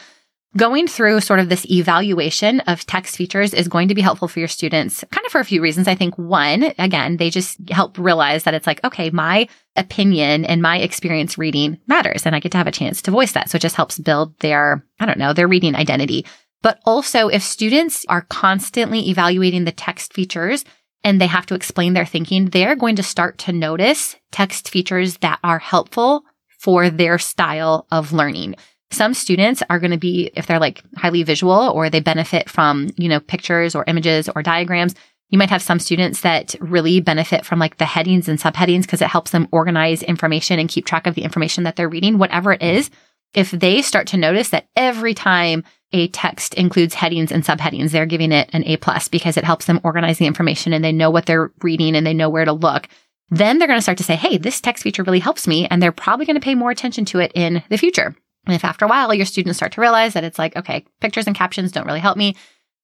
Going 0.57 0.87
through 0.87 1.19
sort 1.19 1.41
of 1.41 1.49
this 1.49 1.69
evaluation 1.69 2.61
of 2.61 2.85
text 2.85 3.17
features 3.17 3.53
is 3.53 3.67
going 3.67 3.89
to 3.89 3.95
be 3.95 4.01
helpful 4.01 4.29
for 4.29 4.39
your 4.39 4.47
students 4.47 5.03
kind 5.11 5.25
of 5.25 5.31
for 5.31 5.41
a 5.41 5.45
few 5.45 5.61
reasons. 5.61 5.85
I 5.85 5.95
think 5.95 6.17
one, 6.17 6.71
again, 6.79 7.17
they 7.17 7.29
just 7.29 7.57
help 7.69 7.97
realize 7.97 8.43
that 8.43 8.53
it's 8.53 8.65
like, 8.65 8.81
okay, 8.85 9.09
my 9.09 9.49
opinion 9.75 10.45
and 10.45 10.61
my 10.61 10.77
experience 10.77 11.37
reading 11.37 11.77
matters 11.87 12.25
and 12.25 12.33
I 12.33 12.39
get 12.39 12.53
to 12.53 12.57
have 12.57 12.67
a 12.67 12.71
chance 12.71 13.01
to 13.01 13.11
voice 13.11 13.33
that. 13.33 13.49
So 13.49 13.57
it 13.57 13.63
just 13.63 13.75
helps 13.75 13.99
build 13.99 14.39
their, 14.39 14.85
I 14.97 15.05
don't 15.05 15.19
know, 15.19 15.33
their 15.33 15.49
reading 15.49 15.75
identity. 15.75 16.25
But 16.61 16.79
also 16.85 17.27
if 17.27 17.43
students 17.43 18.05
are 18.07 18.21
constantly 18.21 19.09
evaluating 19.09 19.65
the 19.65 19.73
text 19.73 20.13
features 20.13 20.63
and 21.03 21.19
they 21.19 21.27
have 21.27 21.45
to 21.47 21.55
explain 21.55 21.95
their 21.95 22.05
thinking, 22.05 22.45
they're 22.45 22.77
going 22.77 22.95
to 22.95 23.03
start 23.03 23.37
to 23.39 23.51
notice 23.51 24.15
text 24.31 24.69
features 24.69 25.17
that 25.17 25.39
are 25.43 25.59
helpful 25.59 26.23
for 26.59 26.89
their 26.89 27.19
style 27.19 27.87
of 27.91 28.13
learning. 28.13 28.55
Some 28.91 29.13
students 29.13 29.63
are 29.69 29.79
going 29.79 29.91
to 29.91 29.97
be, 29.97 30.31
if 30.35 30.47
they're 30.47 30.59
like 30.59 30.83
highly 30.95 31.23
visual 31.23 31.71
or 31.73 31.89
they 31.89 31.99
benefit 31.99 32.49
from, 32.49 32.89
you 32.97 33.09
know, 33.09 33.19
pictures 33.19 33.75
or 33.75 33.83
images 33.87 34.29
or 34.35 34.43
diagrams, 34.43 34.95
you 35.29 35.39
might 35.39 35.49
have 35.49 35.61
some 35.61 35.79
students 35.79 36.21
that 36.21 36.55
really 36.59 36.99
benefit 36.99 37.45
from 37.45 37.59
like 37.59 37.77
the 37.77 37.85
headings 37.85 38.27
and 38.27 38.39
subheadings 38.39 38.83
because 38.83 39.01
it 39.01 39.07
helps 39.07 39.31
them 39.31 39.47
organize 39.51 40.03
information 40.03 40.59
and 40.59 40.69
keep 40.69 40.85
track 40.85 41.07
of 41.07 41.15
the 41.15 41.23
information 41.23 41.63
that 41.63 41.75
they're 41.75 41.89
reading, 41.89 42.17
whatever 42.17 42.53
it 42.53 42.61
is. 42.61 42.89
If 43.33 43.51
they 43.51 43.81
start 43.81 44.07
to 44.07 44.17
notice 44.17 44.49
that 44.49 44.67
every 44.75 45.13
time 45.13 45.63
a 45.91 46.07
text 46.09 46.53
includes 46.53 46.93
headings 46.93 47.31
and 47.31 47.43
subheadings, 47.43 47.91
they're 47.91 48.05
giving 48.05 48.31
it 48.31 48.49
an 48.53 48.63
A 48.65 48.77
plus 48.77 49.07
because 49.07 49.35
it 49.35 49.43
helps 49.43 49.65
them 49.65 49.81
organize 49.83 50.19
the 50.19 50.25
information 50.25 50.73
and 50.73 50.85
they 50.85 50.91
know 50.91 51.09
what 51.09 51.25
they're 51.25 51.51
reading 51.61 51.95
and 51.95 52.05
they 52.05 52.13
know 52.13 52.29
where 52.29 52.45
to 52.45 52.53
look. 52.53 52.87
Then 53.29 53.57
they're 53.57 53.67
going 53.67 53.79
to 53.79 53.83
start 53.83 53.97
to 53.97 54.03
say, 54.03 54.15
Hey, 54.15 54.37
this 54.37 54.61
text 54.61 54.83
feature 54.83 55.03
really 55.03 55.19
helps 55.19 55.47
me. 55.47 55.67
And 55.67 55.81
they're 55.81 55.91
probably 55.91 56.25
going 56.25 56.35
to 56.35 56.41
pay 56.41 56.55
more 56.55 56.71
attention 56.71 57.05
to 57.05 57.19
it 57.19 57.31
in 57.33 57.63
the 57.69 57.77
future. 57.77 58.15
And 58.45 58.55
if 58.55 58.65
after 58.65 58.85
a 58.85 58.87
while 58.87 59.13
your 59.13 59.25
students 59.25 59.57
start 59.57 59.71
to 59.73 59.81
realize 59.81 60.13
that 60.13 60.23
it's 60.23 60.39
like, 60.39 60.55
okay, 60.55 60.85
pictures 61.01 61.27
and 61.27 61.35
captions 61.35 61.71
don't 61.71 61.85
really 61.87 61.99
help 61.99 62.17
me. 62.17 62.35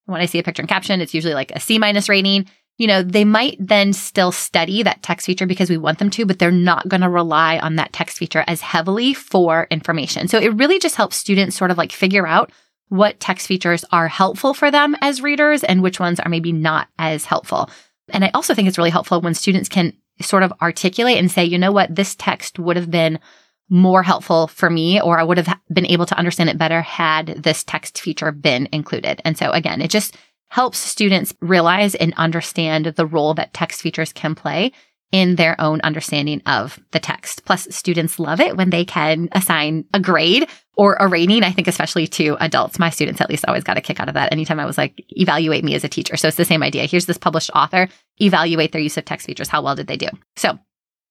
When 0.05 0.21
I 0.21 0.25
see 0.25 0.39
a 0.39 0.43
picture 0.43 0.61
and 0.61 0.69
caption, 0.69 1.01
it's 1.01 1.13
usually 1.13 1.33
like 1.33 1.51
a 1.51 1.59
C 1.59 1.77
minus 1.77 2.09
rating. 2.09 2.47
You 2.77 2.87
know, 2.87 3.03
they 3.03 3.25
might 3.25 3.57
then 3.59 3.93
still 3.93 4.31
study 4.31 4.81
that 4.81 5.03
text 5.03 5.27
feature 5.27 5.45
because 5.45 5.69
we 5.69 5.77
want 5.77 5.99
them 5.99 6.09
to, 6.11 6.25
but 6.25 6.39
they're 6.39 6.51
not 6.51 6.87
going 6.89 7.01
to 7.01 7.09
rely 7.09 7.59
on 7.59 7.75
that 7.75 7.93
text 7.93 8.17
feature 8.17 8.43
as 8.47 8.61
heavily 8.61 9.13
for 9.13 9.67
information. 9.69 10.27
So 10.27 10.39
it 10.39 10.55
really 10.55 10.79
just 10.79 10.95
helps 10.95 11.17
students 11.17 11.55
sort 11.55 11.69
of 11.69 11.77
like 11.77 11.91
figure 11.91 12.25
out 12.25 12.51
what 12.89 13.19
text 13.19 13.47
features 13.47 13.85
are 13.91 14.07
helpful 14.07 14.53
for 14.53 14.71
them 14.71 14.95
as 15.01 15.21
readers 15.21 15.63
and 15.63 15.83
which 15.83 15.99
ones 15.99 16.19
are 16.19 16.29
maybe 16.29 16.51
not 16.51 16.87
as 16.97 17.25
helpful. 17.25 17.69
And 18.09 18.25
I 18.25 18.31
also 18.33 18.53
think 18.53 18.67
it's 18.67 18.77
really 18.77 18.89
helpful 18.89 19.21
when 19.21 19.33
students 19.33 19.69
can 19.69 19.93
sort 20.19 20.43
of 20.43 20.53
articulate 20.61 21.17
and 21.17 21.31
say, 21.31 21.45
you 21.45 21.57
know 21.57 21.71
what, 21.71 21.95
this 21.95 22.15
text 22.15 22.59
would 22.59 22.75
have 22.75 22.91
been 22.91 23.19
more 23.71 24.03
helpful 24.03 24.47
for 24.47 24.69
me, 24.69 25.01
or 25.01 25.17
I 25.17 25.23
would 25.23 25.37
have 25.37 25.57
been 25.73 25.87
able 25.87 26.05
to 26.05 26.17
understand 26.17 26.49
it 26.49 26.57
better 26.57 26.81
had 26.81 27.27
this 27.27 27.63
text 27.63 27.99
feature 27.99 28.31
been 28.31 28.67
included. 28.71 29.21
And 29.23 29.37
so 29.37 29.49
again, 29.51 29.81
it 29.81 29.89
just 29.89 30.17
helps 30.49 30.77
students 30.77 31.33
realize 31.39 31.95
and 31.95 32.13
understand 32.17 32.85
the 32.85 33.05
role 33.05 33.33
that 33.33 33.53
text 33.53 33.81
features 33.81 34.11
can 34.11 34.35
play 34.35 34.73
in 35.13 35.35
their 35.35 35.59
own 35.59 35.79
understanding 35.81 36.41
of 36.45 36.79
the 36.91 36.99
text. 36.99 37.45
Plus, 37.45 37.67
students 37.69 38.19
love 38.19 38.39
it 38.39 38.57
when 38.57 38.69
they 38.69 38.85
can 38.85 39.29
assign 39.31 39.85
a 39.93 39.99
grade 39.99 40.47
or 40.75 40.95
a 40.99 41.07
rating. 41.07 41.43
I 41.43 41.51
think, 41.51 41.67
especially 41.67 42.07
to 42.07 42.37
adults, 42.39 42.79
my 42.79 42.89
students 42.89 43.21
at 43.21 43.29
least 43.29 43.45
always 43.45 43.63
got 43.63 43.77
a 43.77 43.81
kick 43.81 43.99
out 43.99 44.07
of 44.07 44.13
that. 44.15 44.31
Anytime 44.31 44.59
I 44.59 44.65
was 44.65 44.77
like, 44.77 45.03
evaluate 45.09 45.63
me 45.63 45.75
as 45.75 45.83
a 45.83 45.89
teacher. 45.89 46.17
So 46.17 46.27
it's 46.27 46.37
the 46.37 46.45
same 46.45 46.63
idea. 46.63 46.85
Here's 46.85 47.05
this 47.05 47.17
published 47.17 47.51
author, 47.55 47.87
evaluate 48.17 48.71
their 48.71 48.81
use 48.81 48.97
of 48.97 49.05
text 49.05 49.27
features. 49.27 49.49
How 49.49 49.61
well 49.61 49.75
did 49.75 49.87
they 49.87 49.97
do? 49.97 50.07
So 50.35 50.59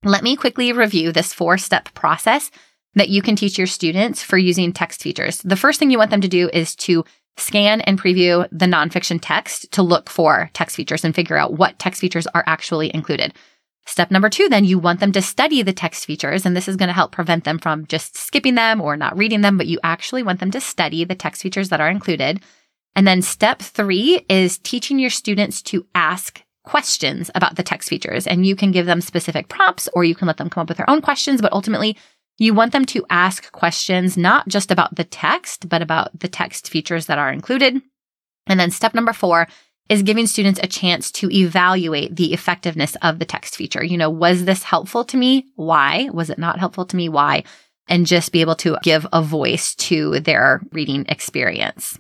let 0.05 0.23
me 0.23 0.37
quickly 0.37 0.73
review 0.73 1.13
this 1.13 1.33
four 1.33 1.59
step 1.59 1.93
process 1.95 2.51
that 2.95 3.09
you 3.09 3.23
can 3.23 3.37
teach 3.37 3.59
your 3.59 3.67
students 3.67 4.23
for 4.23 4.39
using 4.39 4.73
text 4.73 5.03
features. 5.03 5.39
The 5.43 5.57
first 5.57 5.79
thing 5.79 5.91
you 5.91 5.99
want 5.99 6.11
them 6.11 6.23
to 6.23 6.29
do 6.29 6.49
is 6.53 6.75
to 6.77 7.05
scan 7.37 7.81
and 7.83 8.01
preview 8.01 8.47
the 8.51 8.67
nonfiction 8.67 9.19
text 9.21 9.71
to 9.73 9.83
look 9.83 10.11
for 10.11 10.51
text 10.53 10.77
features 10.77 11.05
and 11.05 11.15
figure 11.15 11.37
out 11.37 11.55
what 11.55 11.79
text 11.79 12.01
features 12.01 12.27
are 12.29 12.45
actually 12.47 12.93
included. 12.95 13.33
Step 13.87 14.11
number 14.11 14.29
two, 14.29 14.49
then 14.49 14.65
you 14.65 14.79
want 14.79 15.01
them 15.01 15.13
to 15.13 15.23
study 15.23 15.63
the 15.63 15.73
text 15.73 16.05
features, 16.05 16.45
and 16.45 16.55
this 16.55 16.69
is 16.69 16.77
going 16.77 16.89
to 16.89 16.95
help 16.95 17.13
prevent 17.13 17.45
them 17.45 17.59
from 17.59 17.87
just 17.87 18.17
skipping 18.17 18.55
them 18.55 18.81
or 18.81 18.97
not 18.97 19.17
reading 19.17 19.41
them, 19.41 19.57
but 19.57 19.67
you 19.67 19.79
actually 19.83 20.23
want 20.23 20.39
them 20.39 20.51
to 20.51 20.61
study 20.61 21.05
the 21.05 21.15
text 21.15 21.43
features 21.43 21.71
that 21.71 21.81
are 21.81 21.91
included. 21.91 22.43
And 22.95 23.07
then 23.07 23.23
step 23.23 23.61
three 23.61 24.25
is 24.29 24.59
teaching 24.59 24.99
your 24.99 25.11
students 25.11 25.63
to 25.63 25.87
ask 25.95 26.43
questions 26.71 27.33
about 27.35 27.57
the 27.57 27.65
text 27.65 27.89
features. 27.89 28.29
And 28.29 28.47
you 28.47 28.55
can 28.55 28.71
give 28.71 28.87
them 28.87 29.01
specific 29.01 29.49
prompts 29.49 29.89
or 29.93 30.05
you 30.05 30.15
can 30.15 30.29
let 30.29 30.37
them 30.37 30.49
come 30.49 30.63
up 30.63 30.69
with 30.69 30.77
their 30.77 30.89
own 30.89 31.03
questions, 31.03 31.43
but 31.43 31.53
ultimately 31.53 31.97
you 32.39 32.55
want 32.55 32.71
them 32.71 32.85
to 32.87 33.05
ask 33.11 33.51
questions 33.51 34.17
not 34.17 34.47
just 34.47 34.71
about 34.71 34.95
the 34.95 35.03
text, 35.03 35.69
but 35.69 35.83
about 35.83 36.17
the 36.21 36.29
text 36.29 36.69
features 36.69 37.07
that 37.07 37.19
are 37.19 37.33
included. 37.33 37.83
And 38.47 38.61
then 38.61 38.71
step 38.71 38.95
number 38.95 39.13
four 39.13 39.49
is 39.89 40.05
giving 40.05 40.29
students 40.29 40.61
a 40.63 40.69
chance 40.69 41.11
to 41.11 41.29
evaluate 41.33 42.15
the 42.15 42.33
effectiveness 42.33 42.97
of 43.03 43.19
the 43.19 43.25
text 43.25 43.57
feature. 43.57 43.83
You 43.83 43.99
know, 43.99 44.09
was 44.09 44.45
this 44.45 44.63
helpful 44.63 45.05
to 45.07 45.17
me? 45.17 45.47
Why? 45.57 46.09
Was 46.13 46.31
it 46.31 46.39
not 46.39 46.61
helpful 46.61 46.87
to 46.87 46.97
me? 46.97 47.09
Why? 47.09 47.43
And 47.89 48.07
just 48.07 48.31
be 48.31 48.43
able 48.43 48.55
to 48.57 48.77
give 48.85 49.05
a 49.13 49.23
voice 49.23 49.75
to 49.91 50.21
their 50.21 50.63
reading 50.71 51.05
experience. 51.09 51.99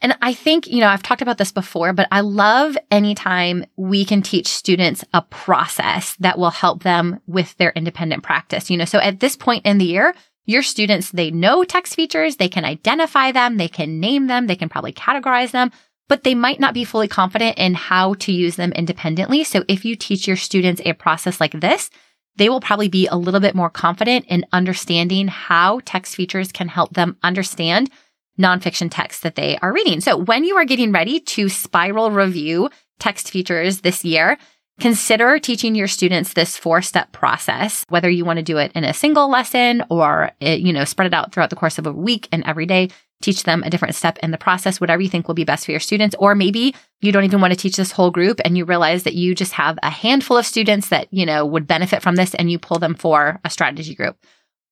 And 0.00 0.16
I 0.22 0.32
think, 0.32 0.66
you 0.66 0.80
know, 0.80 0.88
I've 0.88 1.02
talked 1.02 1.22
about 1.22 1.38
this 1.38 1.52
before, 1.52 1.92
but 1.92 2.08
I 2.12 2.20
love 2.20 2.76
anytime 2.90 3.64
we 3.76 4.04
can 4.04 4.22
teach 4.22 4.46
students 4.46 5.04
a 5.12 5.22
process 5.22 6.16
that 6.20 6.38
will 6.38 6.50
help 6.50 6.82
them 6.82 7.20
with 7.26 7.56
their 7.56 7.70
independent 7.70 8.22
practice. 8.22 8.70
You 8.70 8.76
know, 8.76 8.84
so 8.84 8.98
at 8.98 9.20
this 9.20 9.36
point 9.36 9.66
in 9.66 9.78
the 9.78 9.86
year, 9.86 10.14
your 10.46 10.62
students, 10.62 11.10
they 11.10 11.30
know 11.30 11.64
text 11.64 11.94
features, 11.94 12.36
they 12.36 12.48
can 12.48 12.64
identify 12.64 13.32
them, 13.32 13.56
they 13.56 13.68
can 13.68 14.00
name 14.00 14.28
them, 14.28 14.46
they 14.46 14.56
can 14.56 14.68
probably 14.68 14.92
categorize 14.92 15.50
them, 15.50 15.70
but 16.08 16.24
they 16.24 16.34
might 16.34 16.58
not 16.58 16.72
be 16.72 16.84
fully 16.84 17.08
confident 17.08 17.58
in 17.58 17.74
how 17.74 18.14
to 18.14 18.32
use 18.32 18.56
them 18.56 18.72
independently. 18.72 19.44
So 19.44 19.64
if 19.68 19.84
you 19.84 19.94
teach 19.94 20.26
your 20.26 20.38
students 20.38 20.80
a 20.84 20.94
process 20.94 21.40
like 21.40 21.60
this, 21.60 21.90
they 22.36 22.48
will 22.48 22.60
probably 22.60 22.88
be 22.88 23.08
a 23.08 23.16
little 23.16 23.40
bit 23.40 23.54
more 23.54 23.68
confident 23.68 24.24
in 24.28 24.46
understanding 24.52 25.28
how 25.28 25.80
text 25.84 26.14
features 26.14 26.52
can 26.52 26.68
help 26.68 26.94
them 26.94 27.16
understand 27.22 27.90
nonfiction 28.38 28.88
text 28.90 29.22
that 29.22 29.34
they 29.34 29.58
are 29.58 29.72
reading. 29.72 30.00
So 30.00 30.16
when 30.16 30.44
you 30.44 30.56
are 30.56 30.64
getting 30.64 30.92
ready 30.92 31.20
to 31.20 31.48
spiral 31.48 32.10
review 32.10 32.70
text 32.98 33.30
features 33.30 33.80
this 33.80 34.04
year, 34.04 34.38
consider 34.80 35.38
teaching 35.38 35.74
your 35.74 35.88
students 35.88 36.32
this 36.34 36.56
four 36.56 36.82
step 36.82 37.12
process, 37.12 37.84
whether 37.88 38.08
you 38.08 38.24
want 38.24 38.38
to 38.38 38.42
do 38.42 38.58
it 38.58 38.72
in 38.74 38.84
a 38.84 38.94
single 38.94 39.28
lesson 39.28 39.84
or, 39.90 40.30
it, 40.40 40.60
you 40.60 40.72
know, 40.72 40.84
spread 40.84 41.06
it 41.06 41.14
out 41.14 41.32
throughout 41.32 41.50
the 41.50 41.56
course 41.56 41.78
of 41.78 41.86
a 41.86 41.92
week 41.92 42.28
and 42.32 42.44
every 42.44 42.66
day. 42.66 42.88
Teach 43.20 43.42
them 43.42 43.64
a 43.64 43.70
different 43.70 43.96
step 43.96 44.16
in 44.18 44.30
the 44.30 44.38
process, 44.38 44.80
whatever 44.80 45.02
you 45.02 45.08
think 45.08 45.26
will 45.26 45.34
be 45.34 45.42
best 45.42 45.64
for 45.64 45.72
your 45.72 45.80
students. 45.80 46.14
Or 46.20 46.36
maybe 46.36 46.76
you 47.00 47.10
don't 47.10 47.24
even 47.24 47.40
want 47.40 47.52
to 47.52 47.58
teach 47.58 47.76
this 47.76 47.90
whole 47.90 48.12
group 48.12 48.40
and 48.44 48.56
you 48.56 48.64
realize 48.64 49.02
that 49.02 49.14
you 49.14 49.34
just 49.34 49.54
have 49.54 49.76
a 49.82 49.90
handful 49.90 50.36
of 50.36 50.46
students 50.46 50.90
that, 50.90 51.08
you 51.10 51.26
know, 51.26 51.44
would 51.44 51.66
benefit 51.66 52.00
from 52.00 52.14
this 52.14 52.32
and 52.36 52.48
you 52.48 52.60
pull 52.60 52.78
them 52.78 52.94
for 52.94 53.40
a 53.44 53.50
strategy 53.50 53.96
group. 53.96 54.16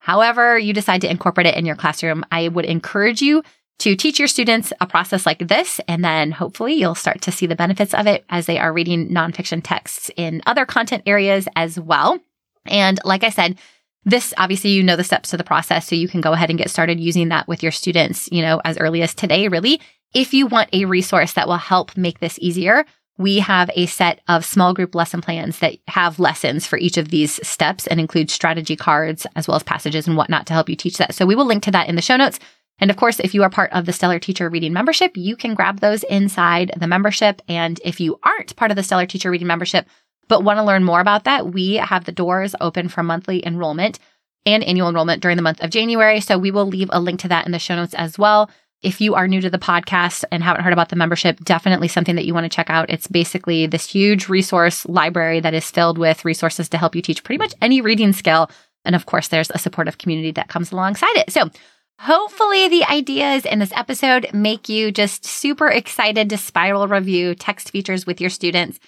However, 0.07 0.57
you 0.57 0.73
decide 0.73 1.01
to 1.01 1.11
incorporate 1.11 1.49
it 1.49 1.57
in 1.57 1.67
your 1.67 1.75
classroom, 1.75 2.25
I 2.31 2.47
would 2.47 2.65
encourage 2.65 3.21
you 3.21 3.43
to 3.81 3.97
teach 3.97 4.21
your 4.21 4.29
students 4.29 4.73
a 4.81 4.87
process 4.87 5.27
like 5.27 5.49
this. 5.49 5.81
And 5.89 6.05
then 6.05 6.31
hopefully 6.31 6.75
you'll 6.75 6.95
start 6.95 7.23
to 7.23 7.33
see 7.33 7.47
the 7.47 7.57
benefits 7.57 7.93
of 7.93 8.07
it 8.07 8.25
as 8.31 8.47
they 8.47 8.57
are 8.57 8.73
reading 8.73 9.09
nonfiction 9.09 9.63
texts 9.65 10.09
in 10.17 10.43
other 10.47 10.65
content 10.65 11.03
areas 11.07 11.49
as 11.57 11.81
well. 11.81 12.21
And 12.67 13.01
like 13.05 13.25
I 13.25 13.31
said, 13.31 13.59
this 14.05 14.33
obviously 14.39 14.71
you 14.71 14.85
know 14.85 14.95
the 14.95 15.03
steps 15.03 15.31
to 15.31 15.37
the 15.37 15.43
process 15.43 15.89
so 15.89 15.97
you 15.97 16.07
can 16.07 16.21
go 16.21 16.33
ahead 16.33 16.51
and 16.51 16.59
get 16.59 16.71
started 16.71 17.01
using 17.01 17.31
that 17.31 17.49
with 17.49 17.61
your 17.61 17.73
students 17.73 18.29
you 18.31 18.41
know 18.41 18.61
as 18.65 18.79
early 18.79 19.03
as 19.03 19.13
today 19.13 19.49
really 19.49 19.81
if 20.15 20.33
you 20.33 20.47
want 20.47 20.71
a 20.73 20.85
resource 20.85 21.33
that 21.33 21.49
will 21.49 21.57
help 21.57 21.97
make 21.97 22.21
this 22.21 22.39
easier 22.41 22.85
we 23.19 23.39
have 23.39 23.71
a 23.75 23.87
set 23.87 24.21
of 24.29 24.45
small 24.45 24.75
group 24.75 24.95
lesson 24.95 25.21
plans 25.21 25.59
that 25.61 25.79
have 25.89 26.19
lessons 26.19 26.67
for 26.67 26.79
each 26.79 26.99
of 26.99 27.09
these 27.09 27.41
steps 27.47 27.87
and 27.87 27.99
include 27.99 28.31
strategy 28.31 28.77
cards 28.77 29.27
as 29.37 29.49
well 29.49 29.57
as 29.57 29.63
passages 29.63 30.07
and 30.07 30.17
whatnot 30.17 30.47
to 30.47 30.53
help 30.53 30.69
you 30.69 30.77
teach 30.77 30.99
that. 30.99 31.15
So 31.15 31.25
we 31.25 31.35
will 31.35 31.47
link 31.47 31.63
to 31.65 31.71
that 31.71 31.89
in 31.89 31.97
the 31.97 32.03
show 32.03 32.17
notes. 32.17 32.39
And 32.79 32.91
of 32.91 32.97
course, 32.97 33.21
if 33.21 33.35
you 33.35 33.43
are 33.43 33.51
part 33.51 33.73
of 33.73 33.87
the 33.87 33.93
Stellar 33.93 34.19
Teacher 34.19 34.51
Reading 34.51 34.75
membership, 34.75 35.17
you 35.17 35.35
can 35.35 35.55
grab 35.55 35.81
those 35.81 36.03
inside 36.05 36.73
the 36.77 36.87
membership. 36.87 37.41
And 37.49 37.81
if 37.85 38.01
you 38.01 38.19
aren't 38.23 38.55
part 38.57 38.71
of 38.71 38.77
the 38.77 38.83
Stellar 38.83 39.07
Teacher 39.07 39.31
Reading 39.31 39.47
membership, 39.47 39.87
but 40.29 40.45
want 40.45 40.59
to 40.59 40.65
learn 40.65 40.85
more 40.85 41.01
about 41.01 41.25
that, 41.25 41.53
we 41.53 41.75
have 41.75 42.05
the 42.05 42.13
doors 42.13 42.55
open 42.61 42.89
for 42.89 43.03
monthly 43.03 43.47
enrollment 43.47 43.99
and 44.45 44.63
annual 44.63 44.89
enrollment 44.89 45.23
during 45.23 45.37
the 45.37 45.43
month 45.43 45.63
of 45.63 45.71
January. 45.71 46.21
So 46.21 46.37
we 46.37 46.51
will 46.51 46.67
leave 46.67 46.91
a 46.93 47.01
link 47.01 47.21
to 47.21 47.29
that 47.29 47.47
in 47.47 47.53
the 47.53 47.59
show 47.59 47.77
notes 47.77 47.95
as 47.95 48.19
well. 48.19 48.51
If 48.83 49.01
you 49.01 49.15
are 49.15 49.27
new 49.27 49.41
to 49.41 49.51
the 49.51 49.59
podcast 49.59 50.25
and 50.31 50.43
haven't 50.45 50.63
heard 50.63 50.73
about 50.73 50.91
the 50.91 50.97
membership, 50.97 51.41
definitely 51.41 51.89
something 51.89 52.15
that 52.17 52.27
you 52.27 52.35
want 52.35 52.45
to 52.45 52.55
check 52.55 52.71
out. 52.71 52.91
It's 52.91 53.07
basically 53.07 53.67
this 53.67 53.91
huge 53.91 54.29
resource 54.29 54.87
library 54.87 55.41
that 55.41 55.55
is 55.55 55.71
filled 55.71 55.99
with 55.99 56.25
resources 56.25 56.69
to 56.69 56.79
help 56.79 56.95
you 56.95 57.03
teach 57.03 57.25
pretty 57.25 57.39
much 57.39 57.55
any 57.61 57.81
reading 57.81 58.13
skill. 58.13 58.51
And 58.85 58.95
of 58.95 59.07
course, 59.07 59.29
there's 59.29 59.51
a 59.51 59.59
supportive 59.59 59.99
community 59.99 60.31
that 60.33 60.49
comes 60.49 60.73
alongside 60.73 61.17
it. 61.17 61.33
So 61.33 61.51
Hopefully, 61.99 62.69
the 62.69 62.85
ideas 62.85 63.47
in 63.47 63.59
this 63.59 63.73
episode 63.75 64.29
make 64.35 64.69
you 64.69 64.93
just 64.93 65.25
super 65.25 65.69
excited 65.69 66.29
to 66.29 66.37
spiral 66.37 66.89
review 66.89 67.35
text 67.35 67.71
features 67.71 68.07
with 68.07 68.21
your 68.21 68.29
students. 68.29 68.79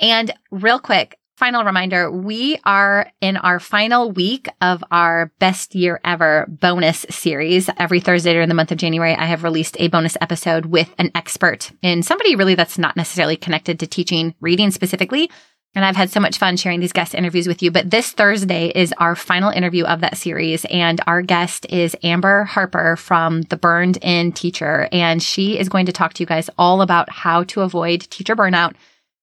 And 0.00 0.30
real 0.50 0.78
quick, 0.78 1.18
final 1.38 1.62
reminder 1.62 2.10
we 2.10 2.58
are 2.64 3.12
in 3.20 3.36
our 3.36 3.60
final 3.60 4.10
week 4.10 4.48
of 4.60 4.82
our 4.90 5.30
best 5.38 5.72
year 5.72 6.00
ever 6.04 6.44
bonus 6.48 7.06
series. 7.10 7.70
Every 7.78 8.00
Thursday 8.00 8.32
during 8.32 8.48
the 8.48 8.56
month 8.56 8.72
of 8.72 8.78
January, 8.78 9.14
I 9.14 9.24
have 9.26 9.44
released 9.44 9.76
a 9.78 9.86
bonus 9.86 10.16
episode 10.20 10.66
with 10.66 10.92
an 10.98 11.12
expert 11.14 11.70
in 11.80 12.02
somebody 12.02 12.34
really 12.34 12.56
that's 12.56 12.76
not 12.76 12.96
necessarily 12.96 13.36
connected 13.36 13.78
to 13.78 13.86
teaching 13.86 14.34
reading 14.40 14.72
specifically. 14.72 15.30
And 15.76 15.84
I've 15.84 15.94
had 15.94 16.10
so 16.10 16.18
much 16.18 16.38
fun 16.38 16.56
sharing 16.56 16.80
these 16.80 16.92
guest 16.92 17.14
interviews 17.14 17.46
with 17.46 17.62
you. 17.62 17.70
But 17.70 17.88
this 17.88 18.10
Thursday 18.10 18.72
is 18.74 18.92
our 18.98 19.14
final 19.14 19.50
interview 19.50 19.84
of 19.84 20.00
that 20.00 20.16
series. 20.16 20.64
And 20.64 21.00
our 21.06 21.22
guest 21.22 21.66
is 21.70 21.94
Amber 22.02 22.44
Harper 22.44 22.96
from 22.96 23.42
The 23.42 23.56
Burned 23.56 23.98
In 24.02 24.32
Teacher. 24.32 24.88
And 24.90 25.22
she 25.22 25.56
is 25.56 25.68
going 25.68 25.86
to 25.86 25.92
talk 25.92 26.14
to 26.14 26.22
you 26.24 26.26
guys 26.26 26.50
all 26.58 26.82
about 26.82 27.10
how 27.10 27.44
to 27.44 27.60
avoid 27.60 28.00
teacher 28.10 28.34
burnout 28.34 28.74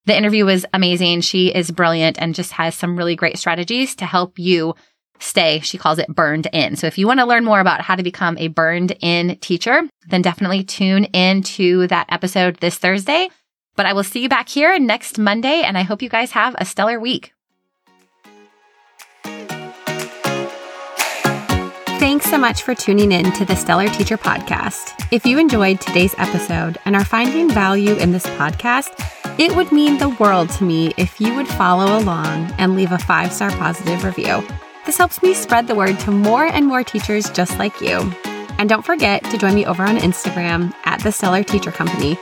the 0.06 0.18
interview 0.18 0.46
was 0.46 0.66
amazing. 0.74 1.22
She 1.22 1.54
is 1.54 1.72
brilliant 1.72 2.22
and 2.22 2.36
just 2.36 2.52
has 2.54 2.76
some 2.76 2.98
really 2.98 3.16
great 3.16 3.38
strategies 3.38 3.96
to 3.98 4.06
help 4.06 4.38
you 4.38 4.76
stay. 5.20 5.60
She 5.62 5.78
calls 5.78 6.00
it 6.00 6.14
burned 6.14 6.48
in. 6.52 6.76
So 6.76 6.88
if 6.88 6.98
you 6.98 7.08
want 7.08 7.20
to 7.20 7.26
learn 7.26 7.46
more 7.46 7.60
about 7.60 7.82
how 7.82 7.96
to 7.96 8.04
become 8.04 8.38
a 8.38 8.48
burned 8.48 8.96
in 9.02 9.38
teacher, 9.40 9.82
then 10.08 10.22
definitely 10.22 10.64
tune 10.64 11.06
in 11.06 11.42
to 11.44 11.88
that 11.88 12.08
episode 12.10 12.58
this 12.58 12.78
Thursday. 12.78 13.30
But 13.76 13.86
I 13.86 13.94
will 13.94 14.04
see 14.04 14.22
you 14.22 14.30
back 14.30 14.48
here 14.48 14.80
next 14.80 15.18
Monday, 15.18 15.62
and 15.64 15.78
I 15.78 15.84
hope 15.84 16.02
you 16.02 16.10
guys 16.10 16.32
have 16.32 16.56
a 16.58 16.66
stellar 16.66 17.00
week. 17.00 17.34
Thanks 21.98 22.30
so 22.30 22.38
much 22.38 22.62
for 22.62 22.76
tuning 22.76 23.12
in 23.12 23.32
to 23.34 23.46
the 23.46 23.56
Stellar 23.56 23.90
Teacher 23.90 24.18
Podcast. 24.18 25.08
If 25.12 25.26
you 25.26 25.40
enjoyed 25.40 25.82
today's 25.82 26.14
episode 26.18 26.78
and 26.86 26.96
are 26.96 27.04
finding 27.04 27.50
value 27.50 27.96
in 27.96 28.12
this 28.12 28.26
podcast, 28.26 28.92
it 29.38 29.56
would 29.56 29.72
mean 29.72 29.98
the 29.98 30.10
world 30.10 30.50
to 30.52 30.64
me 30.64 30.94
if 30.98 31.20
you 31.20 31.34
would 31.36 31.48
follow 31.48 31.98
along 32.00 32.52
and 32.58 32.76
leave 32.76 32.92
a 32.92 32.98
five 32.98 33.34
star 33.34 33.52
positive 33.52 34.04
review. 34.04 34.46
This 34.86 34.98
helps 34.98 35.22
me 35.22 35.34
spread 35.34 35.68
the 35.68 35.76
word 35.76 36.00
to 36.02 36.12
more 36.12 36.46
and 36.46 36.66
more 36.66 36.84
teachers 36.84 37.30
just 37.32 37.58
like 37.58 37.82
you. 37.82 37.98
And 38.58 38.70
don't 38.70 38.86
forget 38.86 39.24
to 39.26 39.38
join 39.38 39.56
me 39.56 39.66
over 39.66 39.84
on 39.84 39.98
Instagram 39.98 40.74
at 40.86 41.02
the 41.02 41.12
Stellar 41.12 41.44
Teacher 41.44 41.72
Company. 41.72 42.18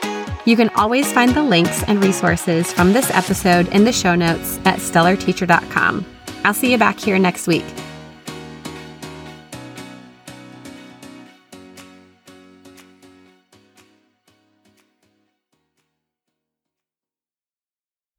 You 0.45 0.55
can 0.55 0.69
always 0.69 1.11
find 1.11 1.33
the 1.33 1.43
links 1.43 1.83
and 1.83 2.03
resources 2.03 2.71
from 2.73 2.93
this 2.93 3.11
episode 3.11 3.67
in 3.69 3.83
the 3.83 3.93
show 3.93 4.15
notes 4.15 4.59
at 4.65 4.79
stellarteacher.com. 4.79 6.05
I'll 6.43 6.53
see 6.53 6.71
you 6.71 6.77
back 6.77 6.99
here 6.99 7.19
next 7.19 7.47
week. 7.47 7.65